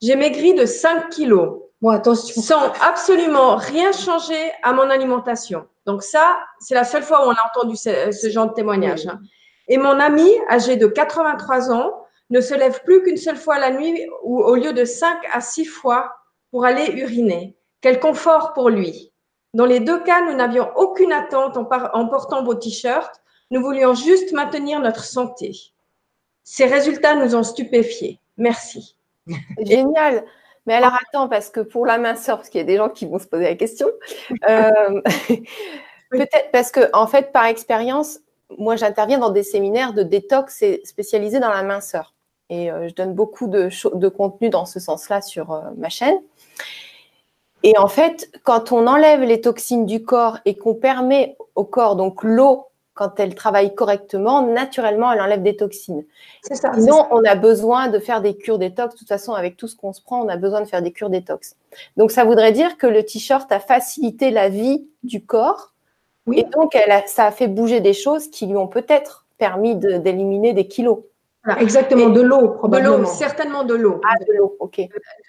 [0.00, 1.60] J'ai maigri de 5 kilos.
[1.80, 2.40] Bon, attention.
[2.40, 5.66] Sans absolument rien changer à mon alimentation.
[5.84, 9.06] Donc ça, c'est la seule fois où on a entendu ce, genre de témoignage.
[9.06, 9.20] Hein.
[9.68, 11.92] Et mon ami, âgé de 83 ans,
[12.30, 15.40] ne se lève plus qu'une seule fois la nuit ou au lieu de cinq à
[15.40, 16.14] six fois
[16.50, 17.56] pour aller uriner.
[17.80, 19.12] Quel confort pour lui.
[19.54, 23.20] Dans les deux cas, nous n'avions aucune attente en, en portant vos t-shirts.
[23.52, 25.52] Nous voulions juste maintenir notre santé.
[26.42, 28.18] Ces résultats nous ont stupéfiés.
[28.38, 28.96] Merci.
[29.60, 30.24] Génial.
[30.64, 33.04] Mais alors attends, parce que pour la minceur, parce qu'il y a des gens qui
[33.04, 33.88] vont se poser la question,
[34.48, 35.02] euh,
[36.08, 38.20] peut-être parce que en fait, par expérience,
[38.56, 42.14] moi j'interviens dans des séminaires de détox spécialisés dans la minceur.
[42.48, 46.18] Et euh, je donne beaucoup de, de contenu dans ce sens-là sur euh, ma chaîne.
[47.64, 51.96] Et en fait, quand on enlève les toxines du corps et qu'on permet au corps,
[51.96, 52.68] donc l'eau
[53.02, 56.04] quand elle travaille correctement, naturellement, elle enlève des toxines.
[56.42, 58.94] Ça, Sinon, on a besoin de faire des cures détox.
[58.94, 60.92] De toute façon, avec tout ce qu'on se prend, on a besoin de faire des
[60.92, 61.56] cures détox.
[61.96, 65.72] Donc, ça voudrait dire que le t-shirt a facilité la vie du corps.
[66.26, 66.38] Oui.
[66.38, 70.52] Et donc, elle ça a fait bouger des choses qui lui ont peut-être permis d'éliminer
[70.52, 71.00] des kilos.
[71.58, 72.98] exactement, de l'eau, probablement.
[72.98, 74.00] De l'eau, certainement de l'eau.
[74.08, 74.80] Ah, de l'eau, ok.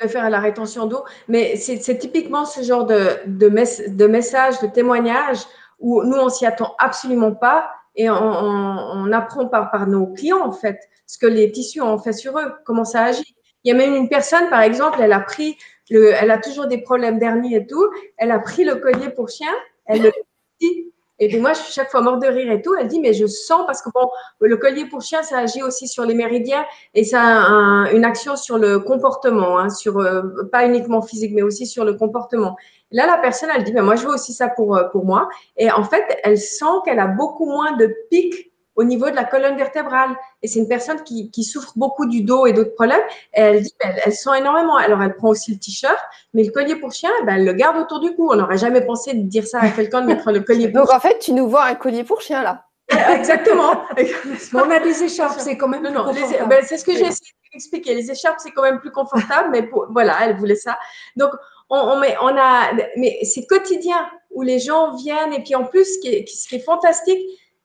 [0.03, 1.03] De faire la rétention d'eau.
[1.27, 3.49] Mais c'est typiquement ce genre de, de,
[3.89, 5.39] de message, de témoignage
[5.79, 10.51] où nous, on s'y attend absolument pas et on, apprend par, par nos clients, en
[10.51, 13.35] fait, ce que les tissus ont fait sur eux, comment ça agit.
[13.63, 15.57] Il y a même une personne, par exemple, elle a pris
[15.89, 19.29] le, elle a toujours des problèmes derniers et tout, elle a pris le collier pour
[19.29, 19.51] chien,
[19.85, 20.11] elle le
[20.59, 22.73] dit, et puis moi, je suis chaque fois mort de rire et tout.
[22.79, 25.87] Elle dit, mais je sens, parce que bon, le collier pour chien, ça agit aussi
[25.87, 30.21] sur les méridiens et ça a une action sur le comportement, hein, sur euh,
[30.51, 32.55] pas uniquement physique, mais aussi sur le comportement.
[32.91, 35.29] Là, la personne, elle dit, mais moi, je veux aussi ça pour, euh, pour moi.
[35.57, 39.23] Et en fait, elle sent qu'elle a beaucoup moins de pics au niveau de la
[39.23, 40.15] colonne vertébrale.
[40.41, 43.01] Et c'est une personne qui, qui, souffre beaucoup du dos et d'autres problèmes.
[43.35, 44.77] Et elle dit, elle, elle, sent énormément.
[44.77, 45.97] Alors, elle prend aussi le t-shirt,
[46.33, 48.29] mais le collier pour chien, ben, elle le garde autour du cou.
[48.31, 50.93] On n'aurait jamais pensé de dire ça à quelqu'un de mettre le collier pour Donc,
[50.93, 52.65] en fait, tu nous vois un collier pour chien, là.
[52.89, 53.83] Exactement.
[54.53, 55.83] on a des écharpes, c'est quand même.
[55.83, 56.11] Non, non,
[56.47, 57.95] ben, c'est ce que j'ai essayé d'expliquer.
[57.95, 60.77] Les écharpes, c'est quand même plus confortable, mais voilà, elle voulait ça.
[61.15, 61.31] Donc,
[61.69, 65.85] on, met, on a, mais c'est quotidien où les gens viennent et puis en plus,
[65.85, 67.19] ce qui est, ce qui est fantastique,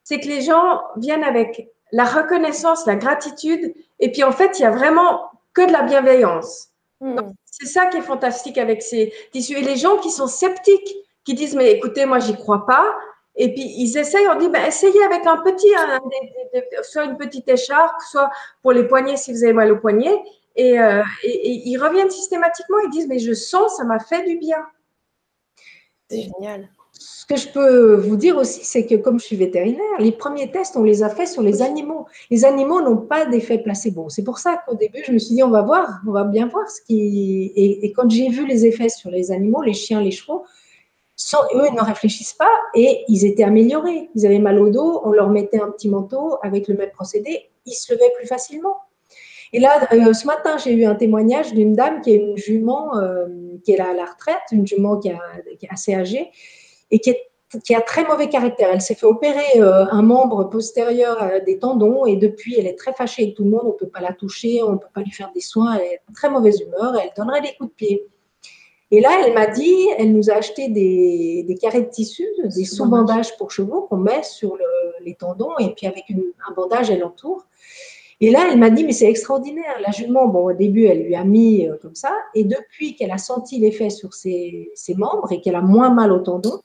[0.08, 4.62] c'est que les gens viennent avec la reconnaissance, la gratitude et puis en fait, il
[4.62, 6.68] y a vraiment que de la bienveillance.
[7.00, 7.18] Hmm.
[7.44, 9.58] C'est ça qui est fantastique avec ces tissus.
[9.58, 12.86] Et les gens qui sont sceptiques, qui disent mais écoutez, moi j'y crois pas,
[13.36, 15.68] Et puis ils essayent, on dit, ben, essayez avec un petit,
[16.84, 18.30] soit une petite écharpe, soit
[18.62, 20.16] pour les poignets si vous avez mal au poignet.
[20.56, 24.38] Et, euh, et, ils reviennent systématiquement, ils disent, mais je sens, ça m'a fait du
[24.38, 24.64] bien.
[26.08, 26.70] C'est génial.
[26.98, 30.50] Ce que je peux vous dire aussi, c'est que comme je suis vétérinaire, les premiers
[30.50, 32.06] tests, on les a faits sur les animaux.
[32.28, 34.08] Les animaux n'ont pas d'effet placebo.
[34.08, 36.48] C'est pour ça qu'au début, je me suis dit, on va voir, on va bien
[36.48, 37.52] voir ce qui.
[37.54, 40.44] Et, quand j'ai vu les effets sur les animaux, les chiens, les chevaux,
[41.54, 44.10] eux, ils ne réfléchissent pas et ils étaient améliorés.
[44.16, 47.48] Ils avaient mal au dos, on leur mettait un petit manteau avec le même procédé,
[47.64, 48.76] ils se levaient plus facilement.
[49.52, 52.98] Et là, euh, ce matin, j'ai eu un témoignage d'une dame qui est une jument
[52.98, 53.26] euh,
[53.64, 55.16] qui est à la retraite, une jument qui est
[55.70, 56.32] assez âgée
[56.90, 57.22] et qui, est,
[57.64, 58.70] qui, a très mauvais caractère.
[58.72, 62.92] Elle s'est fait opérer euh, un membre postérieur des tendons et depuis, elle est très
[62.92, 63.62] fâchée avec tout le monde.
[63.64, 65.76] On ne peut pas la toucher, on ne peut pas lui faire des soins.
[65.76, 66.96] Elle est très mauvaise humeur.
[66.96, 68.06] Elle donnerait des coups de pied.
[68.90, 72.64] Et là, elle m'a dit, elle nous a acheté des, des carrés de tissu, des
[72.64, 74.64] sous-bandages pour chevaux qu'on met sur le,
[75.04, 77.44] les tendons et puis avec une, un bandage, elle entoure.
[78.20, 79.76] Et là, elle m'a dit, mais c'est extraordinaire.
[79.80, 82.12] La jument, bon, au début, elle lui a mis euh, comme ça.
[82.34, 86.10] Et depuis qu'elle a senti l'effet sur ses, ses, membres et qu'elle a moins mal
[86.10, 86.60] au tendon,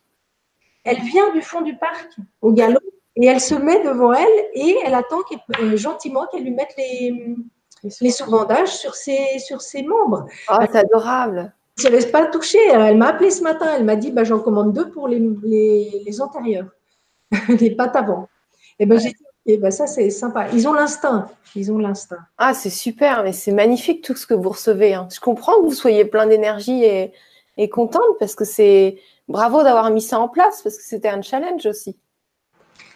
[0.83, 2.09] elle vient du fond du parc
[2.41, 2.79] au galop
[3.15, 5.19] et elle se met devant elle et elle attend
[5.59, 7.35] euh, gentiment qu'elle lui mette les,
[8.01, 10.25] les sous-bandages sur ses, sur ses membres.
[10.49, 11.53] Oh, c'est adorable.
[11.83, 12.59] Elle ne laisse pas toucher.
[12.71, 13.67] Elle m'a appelé ce matin.
[13.75, 16.67] Elle m'a dit, bah, j'en commande deux pour les, les, les antérieurs,
[17.47, 18.29] les pattes avant.
[18.79, 20.47] Et ben, j'ai dit, et ben ça, c'est sympa.
[20.53, 21.27] Ils ont l'instinct.
[21.55, 22.19] Ils ont l'instinct.
[22.37, 24.93] Ah, c'est super, mais c'est magnifique tout ce que vous recevez.
[24.93, 25.07] Hein.
[25.13, 27.11] Je comprends que vous soyez plein d'énergie et,
[27.57, 31.21] et contente parce que c'est bravo d'avoir mis ça en place parce que c'était un
[31.21, 31.97] challenge aussi.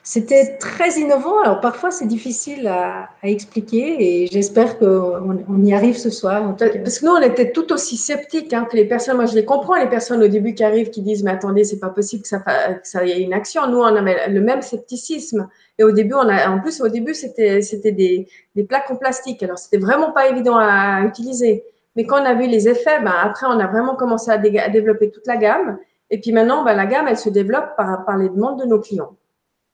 [0.10, 1.42] C'était très innovant.
[1.42, 6.56] Alors parfois c'est difficile à, expliquer et j'espère qu'on on y arrive ce soir.
[6.58, 9.18] Parce que nous on était tout aussi sceptiques hein, que les personnes.
[9.18, 11.82] Moi je les comprends les personnes au début qui arrivent qui disent mais attendez c'est
[11.82, 13.68] pas possible que ça que ça y ait une action.
[13.68, 17.14] Nous on avait le même scepticisme et au début on a en plus au début
[17.14, 21.66] c'était c'était des, des plaques en plastique alors c'était vraiment pas évident à, utiliser.
[21.98, 25.12] Mais quand on a vu les effets, ben, après on a vraiment commencé à, développer
[25.12, 28.30] toute la gamme et puis maintenant ben, la gamme elle se développe par par les
[28.30, 29.16] demandes de nos clients.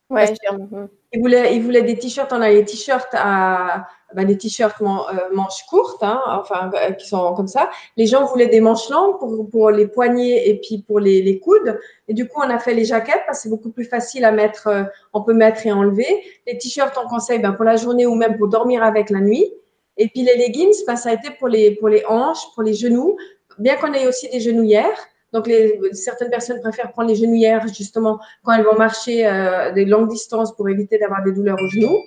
[0.10, 0.32] Ouais,
[1.12, 2.32] il voulait, il voulait des t-shirts.
[2.34, 4.86] On a les t-shirts à ben, des t-shirts euh,
[5.34, 7.70] manches courtes, hein, enfin euh, qui sont comme ça.
[7.98, 11.40] Les gens voulaient des manches longues pour, pour les poignets et puis pour les, les
[11.40, 11.80] coudes.
[12.08, 14.32] Et du coup, on a fait les jaquettes parce que c'est beaucoup plus facile à
[14.32, 14.68] mettre.
[14.68, 16.24] Euh, on peut mettre et enlever.
[16.46, 19.52] Les t-shirts, on conseille ben, pour la journée ou même pour dormir avec la nuit.
[19.98, 22.74] Et puis les leggings, ben, ça a été pour les pour les hanches, pour les
[22.74, 23.18] genoux.
[23.58, 25.08] Bien qu'on ait aussi des genouillères.
[25.34, 29.84] Donc, les, certaines personnes préfèrent prendre les genouillères justement quand elles vont marcher euh, des
[29.84, 31.98] longues distances pour éviter d'avoir des douleurs aux genoux.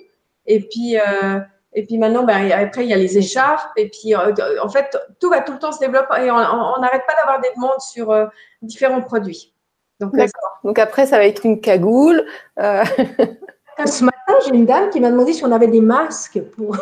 [0.47, 1.39] Et puis, euh,
[1.73, 3.69] et puis maintenant, ben, après, il y a les écharpes.
[3.75, 6.37] Et puis, euh, en fait, tout va tout le temps se développer et on
[6.79, 8.25] n'arrête pas d'avoir des demandes sur euh,
[8.61, 9.53] différents produits.
[9.99, 10.59] Donc, D'accord.
[10.63, 12.25] Donc, après, ça va être une cagoule.
[12.57, 16.75] Ce matin, j'ai une dame qui m'a demandé si on avait des masques pour,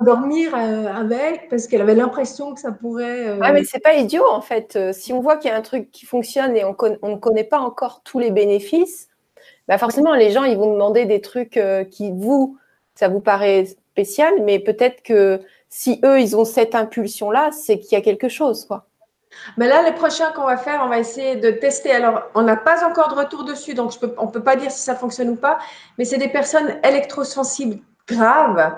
[0.00, 3.28] dormir euh, avec parce qu'elle avait l'impression que ça pourrait.
[3.28, 3.38] Euh...
[3.42, 4.76] Ah, mais c'est pas idiot en fait.
[4.76, 7.44] Euh, si on voit qu'il y a un truc qui fonctionne et on, ne connaît
[7.44, 9.08] pas encore tous les bénéfices,
[9.66, 12.58] bah forcément les gens ils vont demander des trucs euh, qui vous
[12.94, 17.78] ça vous paraît spécial, mais peut-être que si eux ils ont cette impulsion là, c'est
[17.78, 18.86] qu'il y a quelque chose quoi.
[19.58, 21.92] Mais là, les prochains qu'on va faire, on va essayer de tester.
[21.92, 24.56] Alors, on n'a pas encore de retour dessus, donc je peux, on ne peut pas
[24.56, 25.58] dire si ça fonctionne ou pas,
[25.98, 28.74] mais c'est des personnes électrosensibles graves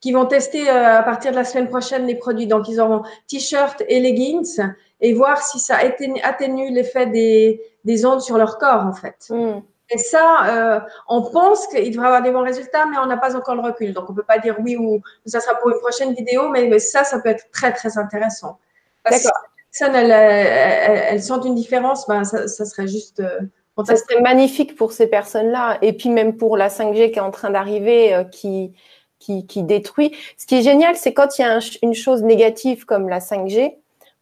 [0.00, 2.46] qui vont tester euh, à partir de la semaine prochaine les produits.
[2.46, 4.60] Donc, ils auront t-shirt et leggings
[5.00, 5.76] et voir si ça
[6.22, 9.26] atténue l'effet des, des, ondes sur leur corps, en fait.
[9.30, 9.60] Mm.
[9.90, 13.34] Et ça, euh, on pense qu'il devrait avoir des bons résultats, mais on n'a pas
[13.34, 13.92] encore le recul.
[13.92, 17.04] Donc, on peut pas dire oui ou ça sera pour une prochaine vidéo, mais, ça,
[17.04, 18.58] ça peut être très, très intéressant.
[19.04, 19.32] D'accord.
[19.70, 23.20] Si elles, elles, elles, sentent une différence, ben, ça, ça serait juste.
[23.20, 23.40] Euh,
[23.84, 25.78] ça serait magnifique pour ces personnes-là.
[25.82, 28.72] Et puis même pour la 5G qui est en train d'arriver, euh, qui,
[29.18, 30.14] qui, qui, détruit.
[30.36, 33.18] Ce qui est génial, c'est quand il y a un, une chose négative comme la
[33.18, 33.76] 5G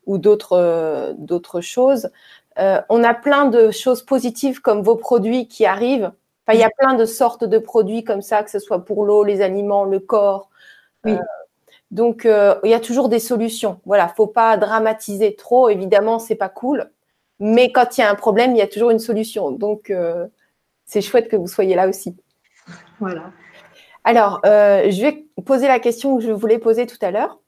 [0.06, 2.10] ou d'autres euh, choses,
[2.58, 6.12] euh, on a plein de choses positives comme vos produits qui arrivent.
[6.46, 9.04] Enfin, il y a plein de sortes de produits comme ça, que ce soit pour
[9.04, 10.48] l'eau, les aliments, le corps.
[11.04, 11.12] Oui.
[11.12, 11.18] Euh,
[11.90, 13.80] donc, euh, il y a toujours des solutions.
[13.84, 15.68] Voilà, faut pas dramatiser trop.
[15.68, 16.90] Évidemment, c'est pas cool,
[17.38, 19.50] mais quand il y a un problème, il y a toujours une solution.
[19.50, 19.92] Donc,
[20.84, 22.16] c'est chouette que vous soyez là aussi.
[23.00, 23.32] Voilà.
[24.06, 27.40] Alors, euh, je vais poser la question que je voulais poser tout à l'heure.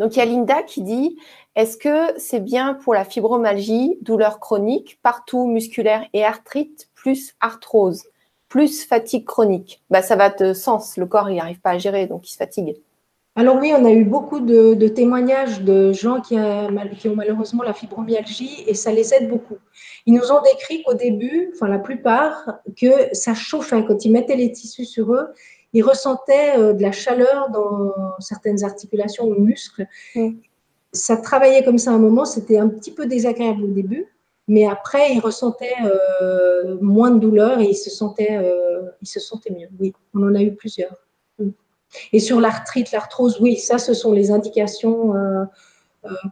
[0.00, 1.16] Donc, il y a Linda qui dit
[1.54, 8.02] Est-ce que c'est bien pour la fibromyalgie, douleur chronique, partout musculaire et arthrite, plus arthrose,
[8.48, 9.80] plus fatigue chronique?
[9.90, 10.96] Bah, Ça va de sens.
[10.96, 12.74] Le corps, il n'arrive pas à gérer, donc il se fatigue.
[13.36, 16.36] alors oui, on a eu beaucoup de, témoignages de gens qui,
[16.98, 19.58] qui, ont malheureusement la fibromyalgie et ça les aide beaucoup.
[20.06, 24.34] Ils nous ont décrit qu'au début, enfin la plupart, que ça chauffait quand ils mettaient
[24.34, 25.28] les tissus sur eux.
[25.72, 29.86] Ils ressentaient euh, de la chaleur dans certaines articulations ou muscles.
[30.14, 30.30] Mm.
[30.92, 34.06] Ça travaillait comme ça un moment, c'était un petit peu désagréable au début,
[34.48, 39.20] mais après ils ressentaient euh, moins de douleur et ils se sentaient, euh, se
[39.52, 39.68] mieux.
[39.78, 40.96] Oui, on en a eu plusieurs.
[42.12, 45.44] Et sur l'arthrite, l'arthrose, oui, ça, ce sont les indications euh,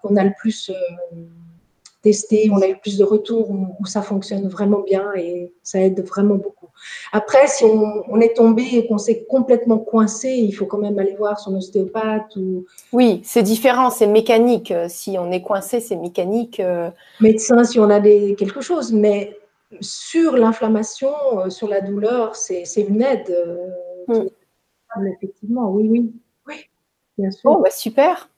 [0.03, 0.70] qu'on a le plus
[2.11, 6.05] euh, on a eu plus de retours où, ça fonctionne vraiment bien et ça aide
[6.07, 6.68] vraiment beaucoup.
[7.12, 11.16] Après, si on, est tombé et qu'on s'est complètement coincé, il faut quand même aller
[11.16, 12.37] voir son ostéopathe.
[12.37, 12.64] Ou...
[12.92, 14.73] Oui, c'est différent, c'est mécanique.
[14.88, 16.62] Si on est coincé, c'est mécanique.
[17.21, 19.37] Médecin, si on a des, quelque chose, mais
[19.81, 21.11] sur l'inflammation,
[21.49, 23.37] sur la douleur, c'est une aide.
[24.07, 24.27] Hmm
[25.07, 26.12] effectivement, oui, oui.
[26.47, 26.55] Oui,
[27.16, 27.51] bien sûr.
[27.51, 28.29] Oh, bah super.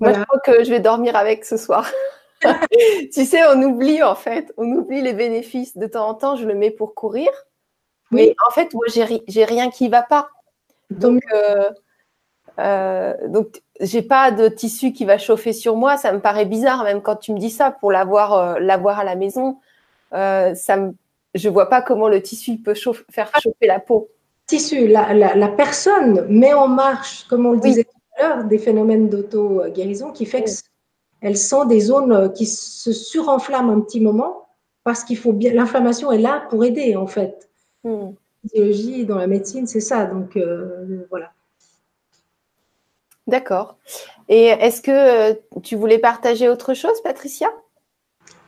[0.00, 1.90] Moi, je crois que je vais dormir avec ce soir.
[3.12, 5.76] tu sais, on oublie en fait, on oublie les bénéfices.
[5.76, 7.30] De temps en temps, je le mets pour courir.
[8.12, 8.28] Oui.
[8.28, 10.30] Mais en fait, moi, j'ai rien qui ne va pas.
[10.90, 11.70] Donc, euh,
[12.58, 15.96] euh, donc j'ai pas de tissu qui va chauffer sur moi.
[15.96, 19.04] Ça me paraît bizarre, même quand tu me dis ça, pour l'avoir euh, l'avoir à
[19.04, 19.58] la maison.
[20.12, 20.94] Euh, ça me,
[21.34, 24.08] je vois pas comment le tissu peut faire chauffer la peau
[24.50, 29.08] tissu, la, personne met en marche, comme on le disait tout à l'heure, des phénomènes
[29.08, 30.44] d'auto-guérison qui fait
[31.20, 34.46] qu'elle sent des zones qui se surenflamment un petit moment
[34.84, 35.52] parce qu'il faut bien.
[35.52, 37.48] L'inflammation est là pour aider, en fait.
[37.84, 38.12] Hmm.
[38.42, 40.06] Physiologie dans la médecine, c'est ça.
[40.06, 41.32] Donc, euh, voilà.
[43.26, 43.76] D'accord.
[44.28, 44.90] Et est-ce que
[45.32, 47.48] euh, tu voulais partager autre chose, Patricia?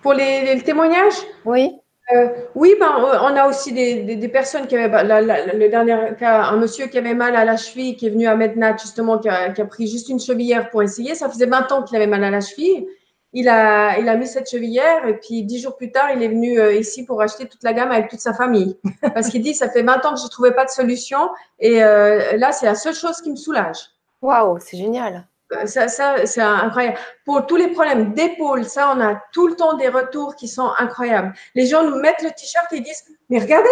[0.02, 1.20] Pour les témoignages?
[1.44, 1.76] Oui.
[2.10, 6.56] Euh, oui, ben, euh, on a aussi des, personnes qui avaient, le dernier cas, un
[6.56, 9.50] monsieur qui avait mal à la cheville, qui est venu à Mednat, justement, qui a,
[9.66, 11.14] pris juste une chevillère pour essayer.
[11.14, 12.86] Ça faisait 20 ans qu'il avait mal à la cheville.
[13.34, 16.28] Il a, il a mis cette chevillère et puis dix jours plus tard, il est
[16.28, 18.76] venu euh, ici pour acheter toute la gamme avec toute sa famille.
[19.14, 21.78] Parce qu'il dit, ça fait 20 ans que je ne trouvais pas de solution et
[21.78, 23.78] là, c'est la seule chose qui me soulage.
[24.20, 25.26] Waouh, c'est génial
[25.66, 26.98] ça, ça c'est incroyable.
[27.24, 30.70] Pour tous les problèmes d'épaule, ça, on a tout le temps des retours qui sont
[30.78, 31.32] incroyables.
[31.54, 33.68] Les gens nous mettent le t-shirt et disent Mais regardez,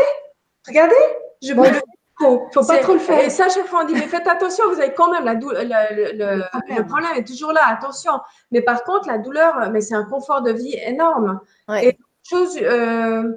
[0.67, 0.95] regardez,
[1.43, 1.63] je ne
[2.19, 3.25] faut, faut pas trop le faire.
[3.25, 5.63] Et ça, chaque fois, on dit Mais faites attention, vous avez quand même la douleur.
[5.65, 8.13] Le, problème est toujours là, attention.
[8.51, 11.41] Mais par contre, la douleur, mais c'est un confort de vie énorme.
[11.83, 11.97] Et
[12.29, 12.59] chose.
[12.63, 13.33] Euh,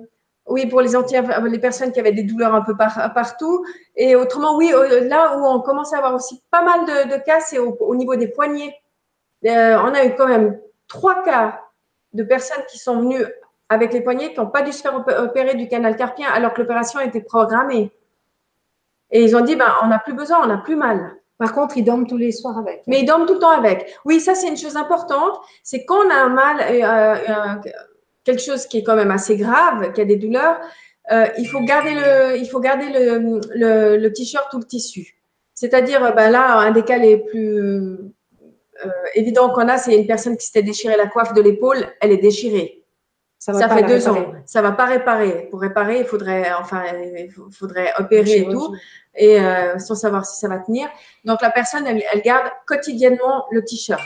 [0.48, 3.66] oui, pour les, anti les personnes qui avaient des douleurs un peu partout.
[3.96, 7.40] Et autrement, oui, euh, là où on commence à avoir aussi pas mal de, cas,
[7.40, 8.76] c'est au, niveau des poignets.
[9.46, 11.62] Euh, on a eu quand même trois cas
[12.14, 13.26] de personnes qui sont venues
[13.70, 16.62] avec les poignets qui n'ont pas dû se faire opérer du canal carpien alors que
[16.62, 17.92] l'opération était programmée.
[19.12, 21.16] Et ils ont dit, ben, on n'a plus besoin, on n'a plus mal.
[21.38, 22.84] Par contre, ils dorment tous les soirs avec.
[22.88, 23.96] Mais ils dorment tout le temps avec.
[24.06, 25.40] Oui, ça, c'est une chose importante.
[25.64, 27.72] C'est quand on a un mal, euh,
[28.24, 30.60] quelque chose qui est quand même assez grave, qui a des douleurs,
[31.12, 35.16] euh, il faut garder le, il faut garder le, le, le t-shirt ou le tissu.
[35.54, 37.60] C'est-à-dire, ben là, un des cas les plus
[38.86, 42.12] euh, évidents qu'on a, c'est une personne qui s'était déchiré la coiffe de l'épaule, elle
[42.12, 42.80] est déchirée.
[43.38, 44.34] Ça, fait deux ans.
[44.46, 45.50] Ça va pas réparer.
[45.52, 48.74] Pour réparer, il faudrait, enfin, il faudrait opérer et tout,
[49.16, 50.88] et euh, sans savoir si ça va tenir.
[51.26, 54.02] Donc la personne, elle, elle garde quotidiennement le t-shirt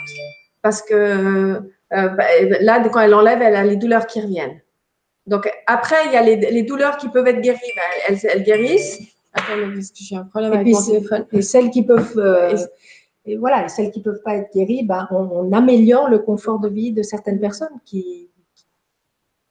[0.63, 1.61] parce que
[1.93, 2.25] euh, bah,
[2.61, 4.61] là, quand elle enlève, elle a les douleurs qui reviennent.
[5.25, 7.59] Donc, après, il y a les, douleurs qui peuvent être guéries.
[7.75, 8.99] Ben, elles, guérissent.
[9.33, 11.25] Attends, j'ai un problème avec mon téléphone.
[11.31, 12.17] Et celles qui peuvent.
[12.17, 12.57] Euh,
[13.25, 16.69] et, voilà, celles qui ne peuvent pas être guéries, ben, on, améliore le confort de
[16.69, 18.29] vie de certaines personnes qui,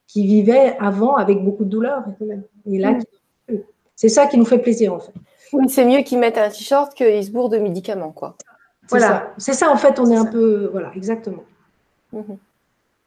[0.06, 2.04] qui vivaient avant avec beaucoup de douleurs.
[2.64, 2.92] Et là,
[3.48, 3.56] mm.
[3.94, 5.12] c'est ça qui nous fait plaisir, en fait.
[5.52, 8.36] Oui, c'est mieux qu'ils mettent un t-shirt qu'ils se bourrent de médicaments, quoi.
[8.88, 10.68] Voilà, c'est ça, en fait, on est un peu.
[10.72, 11.42] Voilà, exactement.
[12.16, 12.38] Mhm.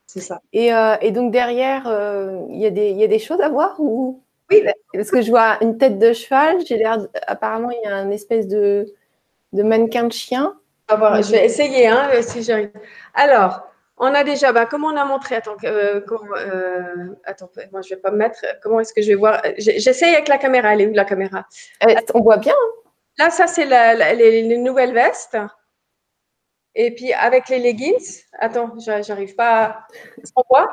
[0.07, 0.41] C'est ça.
[0.53, 4.21] Et, euh, et, donc derrière, euh, il y, y, a des choses à voir ou?
[4.49, 4.63] Oui.
[4.93, 6.57] Parce que je vois une tête de cheval.
[6.65, 6.97] J'ai l'air.
[7.27, 8.87] Apparemment, il y a une espèce de,
[9.53, 10.55] de mannequin de chien.
[10.87, 12.71] Ah, je vais essayer, hein, si j'arrive.
[13.13, 13.61] Alors,
[13.97, 16.01] on a déjà, bah, comme on a montré, attends, euh,
[17.25, 20.27] attends, moi je vais pas me mettre, comment est-ce que je vais voir J'essaye avec
[20.29, 21.45] la caméra, elle est où la caméra?
[22.15, 22.55] On voit bien.
[22.55, 22.89] Hein.
[23.19, 25.37] Là, ça c'est les, les, nouvelles vestes.
[26.75, 29.63] Et puis avec les leggings, attends, j'arrive pas.
[29.63, 29.87] À...
[30.35, 30.69] On voit?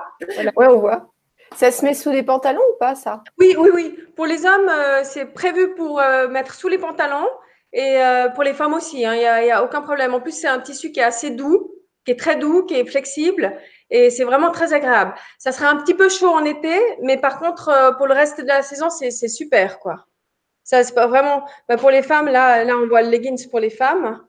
[0.56, 1.10] Oui, on voit.
[1.54, 3.22] Ça se met sous les pantalons ou pas, ça?
[3.38, 3.98] Oui, oui, oui.
[4.16, 7.28] Pour les hommes, euh, c'est prévu pour euh, mettre sous les pantalons
[7.72, 9.04] et euh, pour les femmes aussi.
[9.04, 9.14] Hein.
[9.14, 10.14] Il n'y a, aucun problème.
[10.14, 11.72] En plus, c'est un tissu qui est assez doux,
[12.04, 13.56] qui est très doux, qui est flexible
[13.88, 15.14] et c'est vraiment très agréable.
[15.38, 18.46] Ça sera un petit peu chaud en été, mais par contre, pour le reste de
[18.46, 20.06] la saison, c'est super, quoi.
[20.64, 21.46] Ça, c'est pas vraiment.
[21.68, 24.20] Bah, pour les femmes, là, là, on voit le leggings pour les femmes.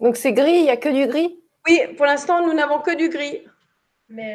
[0.00, 1.38] Donc c'est gris, il n'y a que du gris?
[1.66, 3.42] Oui, pour l'instant, nous n'avons que du gris.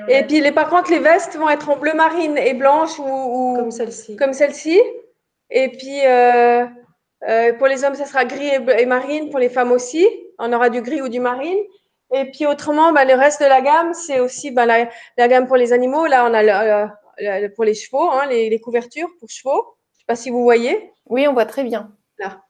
[0.09, 3.55] et puis, les, par contre, les vestes vont être en bleu marine et blanche ou,
[3.55, 4.15] comme celle-ci.
[4.17, 4.81] Comme celle-ci.
[5.49, 6.65] Et puis, euh,
[7.27, 9.29] euh, pour les hommes, ça sera gris et, marine.
[9.29, 10.05] Pour les femmes aussi,
[10.39, 11.59] on aura du gris ou du marine.
[12.13, 15.55] Et puis, autrement, bah, le reste de la gamme, c'est aussi bah, la, gamme pour
[15.57, 16.05] les animaux.
[16.05, 19.77] Là, on a pour les chevaux, hein, les, couvertures pour chevaux.
[19.93, 20.91] Je ne sais pas si vous voyez.
[21.05, 21.95] Oui, on voit très bien.
[22.19, 22.41] Là.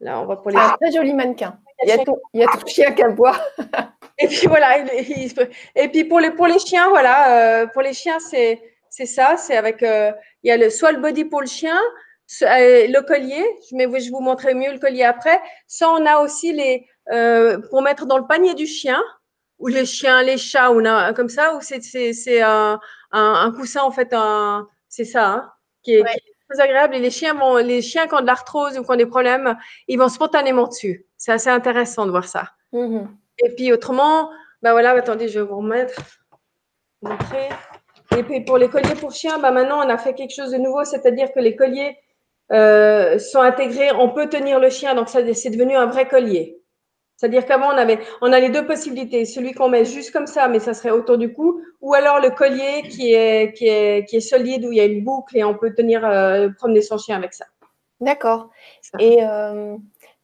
[0.00, 0.56] Là, on voit pour les.
[0.58, 1.58] Ah, très joli mannequin.
[1.82, 3.40] Il y a ton, il y a ton chien qu'à boire.
[4.18, 4.78] et puis voilà.
[4.78, 7.62] et puis pour les, pour les chiens, voilà.
[7.62, 8.60] Euh, pour les chiens, c'est
[8.90, 9.36] c'est ça.
[9.36, 9.82] C'est avec.
[9.82, 10.12] Euh,
[10.42, 11.78] il y a le, soit le body pour le chien,
[12.42, 13.44] euh, le collier.
[13.70, 15.40] Je, mais je vous montrerai mieux le collier après.
[15.66, 16.86] Ça, on a aussi les
[17.70, 19.02] pour mettre dans le panier du chien
[19.58, 20.82] ou les chiens, les chats ou
[21.14, 21.56] comme ça.
[21.56, 22.78] Ou c'est c'est un,
[23.12, 24.14] un, un, coussin en fait.
[24.88, 25.52] C'est ça hein,
[25.82, 26.04] qui est,
[26.50, 26.94] très agréable.
[26.94, 29.56] Et les chiens, vont, les chiens qui ont de l'arthrose ou qui ont des problèmes,
[29.88, 31.06] ils vont spontanément dessus.
[31.16, 32.50] C'est assez intéressant de voir ça.
[32.72, 33.06] Mm-hmm.
[33.44, 34.30] Et puis autrement,
[34.62, 36.00] ben voilà, attendez, je vais vous remettre,
[37.02, 37.48] montrer.
[38.16, 40.58] Et puis pour les colliers pour chiens, ben maintenant on a fait quelque chose de
[40.58, 41.96] nouveau, c'est-à-dire que les colliers
[42.52, 46.59] euh, sont intégrés, on peut tenir le chien, donc ça c'est devenu un vrai collier.
[47.20, 49.26] C'est-à-dire qu'avant, on avait, on a les deux possibilités.
[49.26, 52.30] Celui qu'on met juste comme ça, mais ça serait autour du cou, ou alors le
[52.30, 55.44] collier qui est, qui est, qui est solide, où il y a une boucle et
[55.44, 57.44] on peut tenir, euh, promener son chien avec ça.
[58.00, 58.48] D'accord.
[58.98, 59.76] Et euh,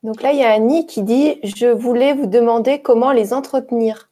[0.02, 4.08] donc là, il y a Annie qui dit, je voulais vous demander comment les entretenir.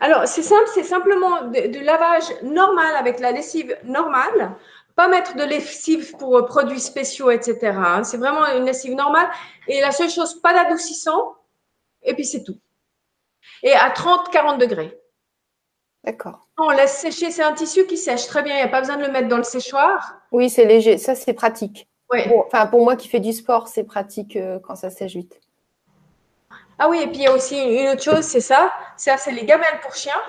[0.00, 4.56] Alors, c'est simple, c'est simplement du lavage normal avec la lessive normale.
[4.96, 7.58] Pas mettre de lessive pour produits spéciaux, etc.
[7.76, 8.02] Hein.
[8.02, 9.28] C'est vraiment une lessive normale.
[9.68, 11.36] Et la seule chose, pas d'adoucissant
[12.02, 12.58] et puis c'est tout.
[13.62, 14.98] Et à 30-40 degrés.
[16.04, 16.48] D'accord.
[16.58, 18.96] On laisse sécher, c'est un tissu qui sèche très bien, il n'y a pas besoin
[18.96, 20.20] de le mettre dans le séchoir.
[20.30, 21.88] Oui, c'est léger, ça c'est pratique.
[22.10, 25.40] Enfin, pour moi qui fais du sport, c'est pratique euh, quand ça sèche vite.
[26.78, 29.32] Ah oui, et puis il y a aussi une autre chose, c'est ça, ça c'est
[29.32, 30.20] les gamelles pour chiens.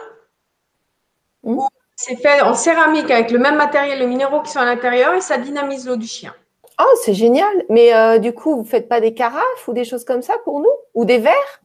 [1.44, 1.60] Mmh.
[1.96, 5.22] C'est fait en céramique avec le même matériel, les minéraux qui sont à l'intérieur et
[5.22, 6.34] ça dynamise l'eau du chien.
[6.80, 7.66] Oh, c'est génial.
[7.70, 10.36] Mais euh, du coup, vous ne faites pas des carafes ou des choses comme ça
[10.44, 10.74] pour nous?
[10.94, 11.62] Ou des verres?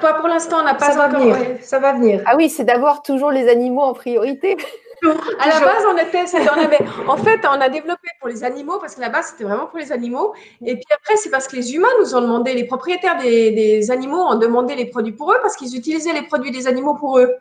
[0.00, 1.20] Pas pour l'instant, on n'a pas ça encore.
[1.20, 1.56] Va venir.
[1.60, 2.22] Ça va venir.
[2.26, 4.56] Ah oui, c'est d'avoir toujours les animaux en priorité.
[5.38, 8.78] À la base, on était, on avait, en fait, on a développé pour les animaux
[8.80, 10.34] parce que la base c'était vraiment pour les animaux.
[10.64, 14.18] Et puis après, c'est parce que les humains nous ont demandé, les propriétaires des, animaux
[14.18, 17.32] ont demandé les produits pour eux parce qu'ils utilisaient les produits des animaux pour eux.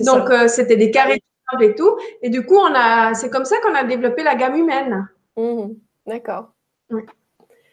[0.00, 1.22] Donc euh, c'était des carrés
[1.60, 1.96] et tout.
[2.22, 5.08] Et du coup, on a, c'est comme ça qu'on a développé la gamme humaine.
[5.36, 5.68] Mmh.
[6.06, 6.50] D'accord.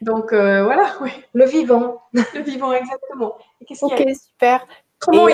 [0.04, 1.10] Donc euh, voilà, oui.
[1.32, 2.02] Le vivant.
[2.12, 3.36] Le vivant, exactement.
[3.82, 4.66] ok, super.
[4.98, 5.28] Comment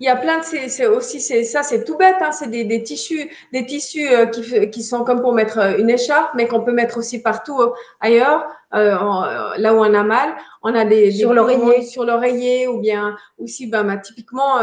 [0.00, 2.64] il y a plein de c'est aussi c'est ça c'est tout bête hein, c'est des,
[2.64, 6.48] des, tissus des tissus euh, qui, qui sont comme pour mettre euh, une écharpe mais
[6.48, 7.60] qu'on peut mettre aussi partout
[8.00, 13.16] ailleurs là où on a mal on a des sur l'oreiller sur l'oreiller ou bien
[13.38, 14.58] aussi ben, ben typiquement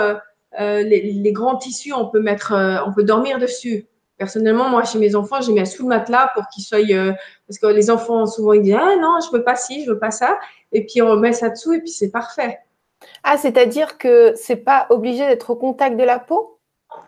[0.60, 2.54] les, les, grands tissus on peut mettre
[2.86, 3.88] on peut dormir dessus
[4.22, 6.78] Personnellement, moi, chez mes enfants, j'ai mis sous le matelas pour qu'ils soient.
[6.78, 7.12] Euh,
[7.48, 9.98] parce que les enfants, souvent, ils disent Ah non, je veux pas ci, je veux
[9.98, 10.38] pas ça.
[10.72, 12.60] Et puis, on met ça dessous et puis c'est parfait.
[13.24, 16.60] Ah, c'est-à-dire que c'est pas obligé d'être au contact de la peau?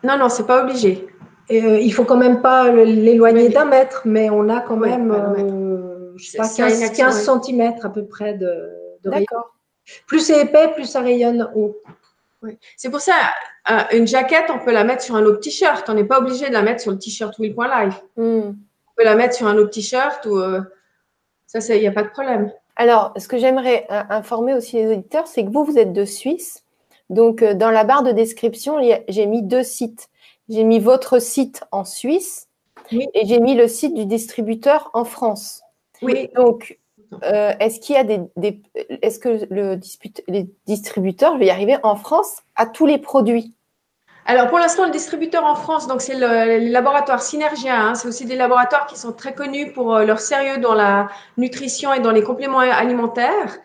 [0.04, 1.08] Non, non, c'est pas obligé.
[1.52, 6.14] Euh, il faut quand même pas l'éloigner d'un mètre, mais on a quand même, euh,
[6.16, 8.72] je sais pas, 15, cm à peu près de,
[9.04, 9.54] de D'accord.
[10.08, 11.78] Plus c'est épais, plus ça rayonne haut.
[12.78, 13.14] C'est pour ça,
[13.70, 15.88] euh, une jaquette, on peut la mettre sur un autre t-shirt.
[15.90, 18.04] On n'est pas obligé de la mettre sur le t-shirt Will.life.
[18.18, 18.22] Mm.
[18.22, 18.56] On
[18.96, 20.62] peut la mettre sur un autre t-shirt ou euh,
[21.48, 22.52] ça, il n'y a pas de problème.
[22.76, 26.06] Alors, ce que j'aimerais euh, informer aussi les auditeurs, c'est que vous, vous êtes de
[26.06, 26.64] Suisse.
[27.10, 30.10] Donc, dans la barre de description, j'ai mis deux sites.
[30.50, 32.48] J'ai mis votre site en Suisse
[32.92, 35.62] et j'ai mis le site du distributeur en France.
[36.02, 36.30] Oui.
[36.36, 36.80] Donc,
[37.24, 38.22] euh, est-ce qu'il y a des,
[39.02, 39.80] est-ce que le
[40.28, 43.56] les distributeurs, je vais y arriver en France, a tous les produits?
[44.26, 47.78] Alors pour l'instant, le distributeur en France, donc c'est le, laboratoire Synergia.
[47.78, 47.96] Hein.
[47.96, 51.94] c'est aussi des laboratoires qui sont très connus pour euh, leur sérieux dans la nutrition
[51.94, 53.58] et dans les compléments alimentaires.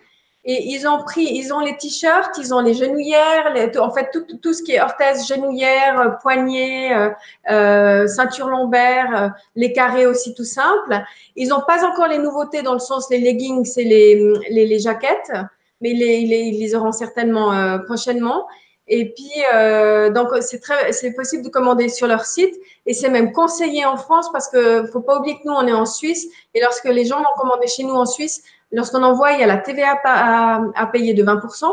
[0.50, 4.24] Et ils ont pris, ils ont les t-shirts, ils ont les genouillères, en fait tout,
[4.42, 7.10] tout, ce qui est orthèse, genouillère, euh, poignet, euh,
[7.50, 11.02] euh, ceinture lombaire, euh, les carrés aussi tout simple.
[11.36, 14.78] Ils n'ont pas encore les nouveautés dans le sens les leggings et les, les, les
[14.78, 15.30] jaquettes,
[15.82, 18.46] mais les, ils les auront certainement euh, prochainement.
[18.88, 22.54] Et puis, euh, donc, c'est très, c'est possible de commander sur leur site
[22.86, 25.74] et c'est même conseillé en France parce que faut pas oublier que nous, on est
[25.74, 28.42] en Suisse et lorsque les gens vont commander chez nous en Suisse,
[28.72, 31.66] lorsqu'on envoie, il y a la TVA à, payer de 20%.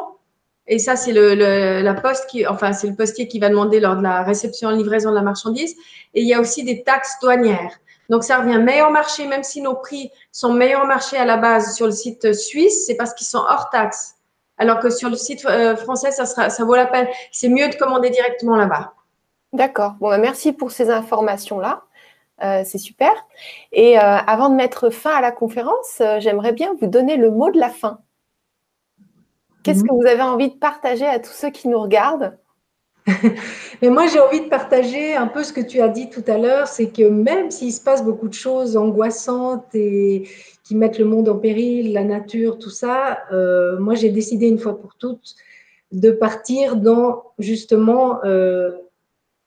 [0.68, 1.36] Et ça, c'est le,
[1.82, 4.76] la poste qui, enfin, c'est le postier qui va demander lors de la réception et
[4.76, 5.76] livraison de la marchandise.
[6.14, 7.80] Et il y a aussi des taxes douanières.
[8.10, 11.76] Donc, ça revient meilleur marché, même si nos prix sont meilleurs marché à la base
[11.76, 14.16] sur le site suisse, c'est parce qu'ils sont hors taxes.
[14.58, 17.08] alors que sur le site euh, français, ça, sera, ça vaut la peine.
[17.32, 18.94] C'est mieux de commander directement là-bas.
[19.54, 19.96] D'accord.
[20.00, 21.85] Bon, bah, merci pour ces informations-là.
[22.44, 23.14] Euh, c'est super.
[23.72, 27.50] Et euh, avant de mettre fin à la conférence, j'aimerais bien vous donner le mot
[27.52, 28.00] de la fin.
[29.64, 29.88] Qu'est-ce mhm.
[29.88, 32.38] que vous avez envie de partager à tous ceux qui nous regardent?
[33.82, 36.38] Mais moi, j'ai envie de partager un peu ce que tu as dit tout à
[36.38, 40.28] l'heure, c'est que même s'il se passe beaucoup de choses angoissantes et
[40.64, 44.58] qui mettent le monde en péril, la nature, tout ça, euh, moi, j'ai décidé une
[44.58, 45.36] fois pour toutes
[45.92, 48.72] de partir dans justement euh,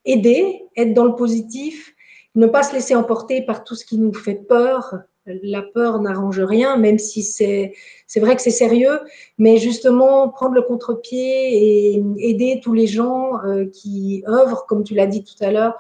[0.05, 1.95] aider, être dans le positif,
[2.39, 4.95] ne pas se laisser emporter par tout ce qui nous fait peur,
[5.27, 7.75] la peur n'arrange rien, même si c'est
[8.07, 9.01] c'est vrai que c'est sérieux,
[9.37, 14.95] mais justement prendre le contre-pied et aider tous les gens euh, qui œuvrent, comme tu
[14.95, 15.75] l'as dit tout à l'heure,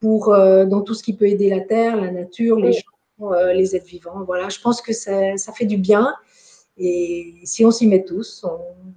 [0.00, 3.52] pour euh, dans tout ce qui peut aider la terre, la nature, les gens, euh,
[3.52, 4.22] les êtres vivants.
[4.26, 6.14] Voilà, je pense que ça, ça fait du bien.
[6.76, 8.44] Et si on s'y met tous,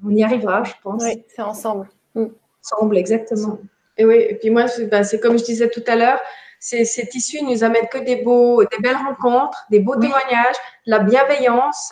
[0.03, 1.03] on, y arrivera, je pense.
[1.03, 1.89] Oui, c'est ensemble.
[2.15, 2.27] Mm.
[2.63, 3.59] Ensemble, exactement.
[3.97, 6.19] Et oui, et puis moi, c'est ben, comme je disais tout à l'heure,
[6.63, 10.55] ces, ces, tissus nous amènent que des beaux, des belles rencontres, des beaux témoignages,
[10.85, 11.91] la bienveillance.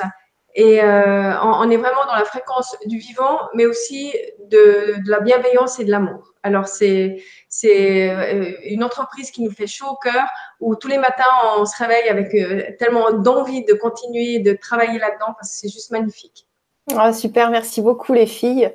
[0.56, 5.20] Et euh, on, est vraiment dans la fréquence du vivant, mais aussi de, de la
[5.20, 6.34] bienveillance et de l'amour.
[6.44, 10.26] Alors c'est c'est euh, une entreprise qui nous fait chaud au cœur,
[10.62, 11.24] où tous les matins
[11.58, 15.70] on se réveille avec euh, tellement d'envie de continuer de travailler là-dedans parce que c'est
[15.70, 16.48] juste magnifique.
[16.96, 18.72] Ah, super, merci beaucoup les filles.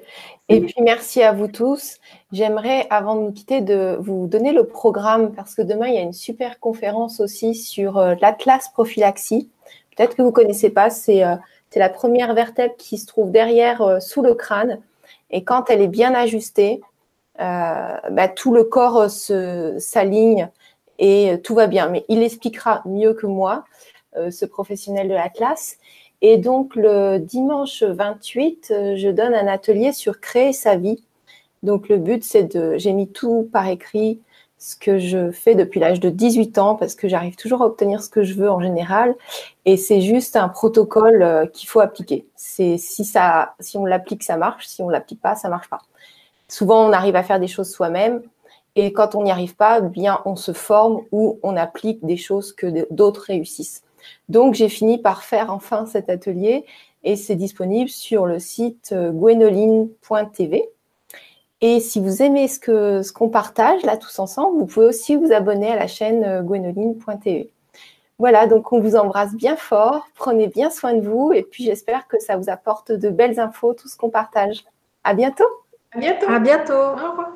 [0.48, 1.98] Et puis merci à vous tous.
[2.30, 5.98] J'aimerais, avant de nous quitter, de vous donner le programme parce que demain, il y
[5.98, 9.50] a une super conférence aussi sur euh, l'Atlas prophylaxie.
[9.96, 11.36] Peut-être que vous ne connaissez pas, euh,
[11.70, 14.80] c'est la première vertèbre qui se trouve derrière, euh, sous le crâne.
[15.30, 16.80] Et quand elle est bien ajustée,
[17.38, 20.48] bah, tout le corps s'aligne
[20.98, 21.88] et tout va bien.
[21.88, 23.64] Mais il expliquera mieux que moi,
[24.14, 25.76] ce professionnel de l'Atlas.
[26.22, 31.04] Et donc, le dimanche 28, euh, je donne un atelier sur créer sa vie.
[31.62, 32.78] Donc, le but, c'est de.
[32.78, 34.20] J'ai mis tout par écrit,
[34.58, 38.02] ce que je fais depuis l'âge de 18 ans, parce que j'arrive toujours à obtenir
[38.02, 39.14] ce que je veux en général.
[39.66, 42.26] Et c'est juste un protocole euh, qu'il faut appliquer.
[42.34, 44.66] C'est si ça, si on l'applique, ça marche.
[44.66, 45.80] Si on l'applique pas, ça marche pas.
[46.48, 48.22] Souvent, on arrive à faire des choses soi-même.
[48.76, 52.52] Et quand on n'y arrive pas, bien, on se forme ou on applique des choses
[52.52, 53.82] que d'autres réussissent.
[54.28, 56.64] Donc, j'ai fini par faire enfin cet atelier
[57.04, 60.68] et c'est disponible sur le site euh, gwenoline.tv.
[61.62, 65.16] Et si vous aimez ce qu'on ce qu'on partage là tous ensemble, vous pouvez aussi
[65.16, 67.50] vous abonner à la chaîne euh, gwenoline.tv.
[68.18, 72.08] Voilà, donc on vous embrasse bien fort, prenez bien soin de vous et puis j'espère
[72.08, 74.64] que ça vous apporte de belles infos, tout ce qu'on partage.
[75.04, 75.44] À bientôt.
[75.92, 76.26] À bientôt.
[76.28, 76.72] À bientôt.
[76.72, 77.35] Au revoir.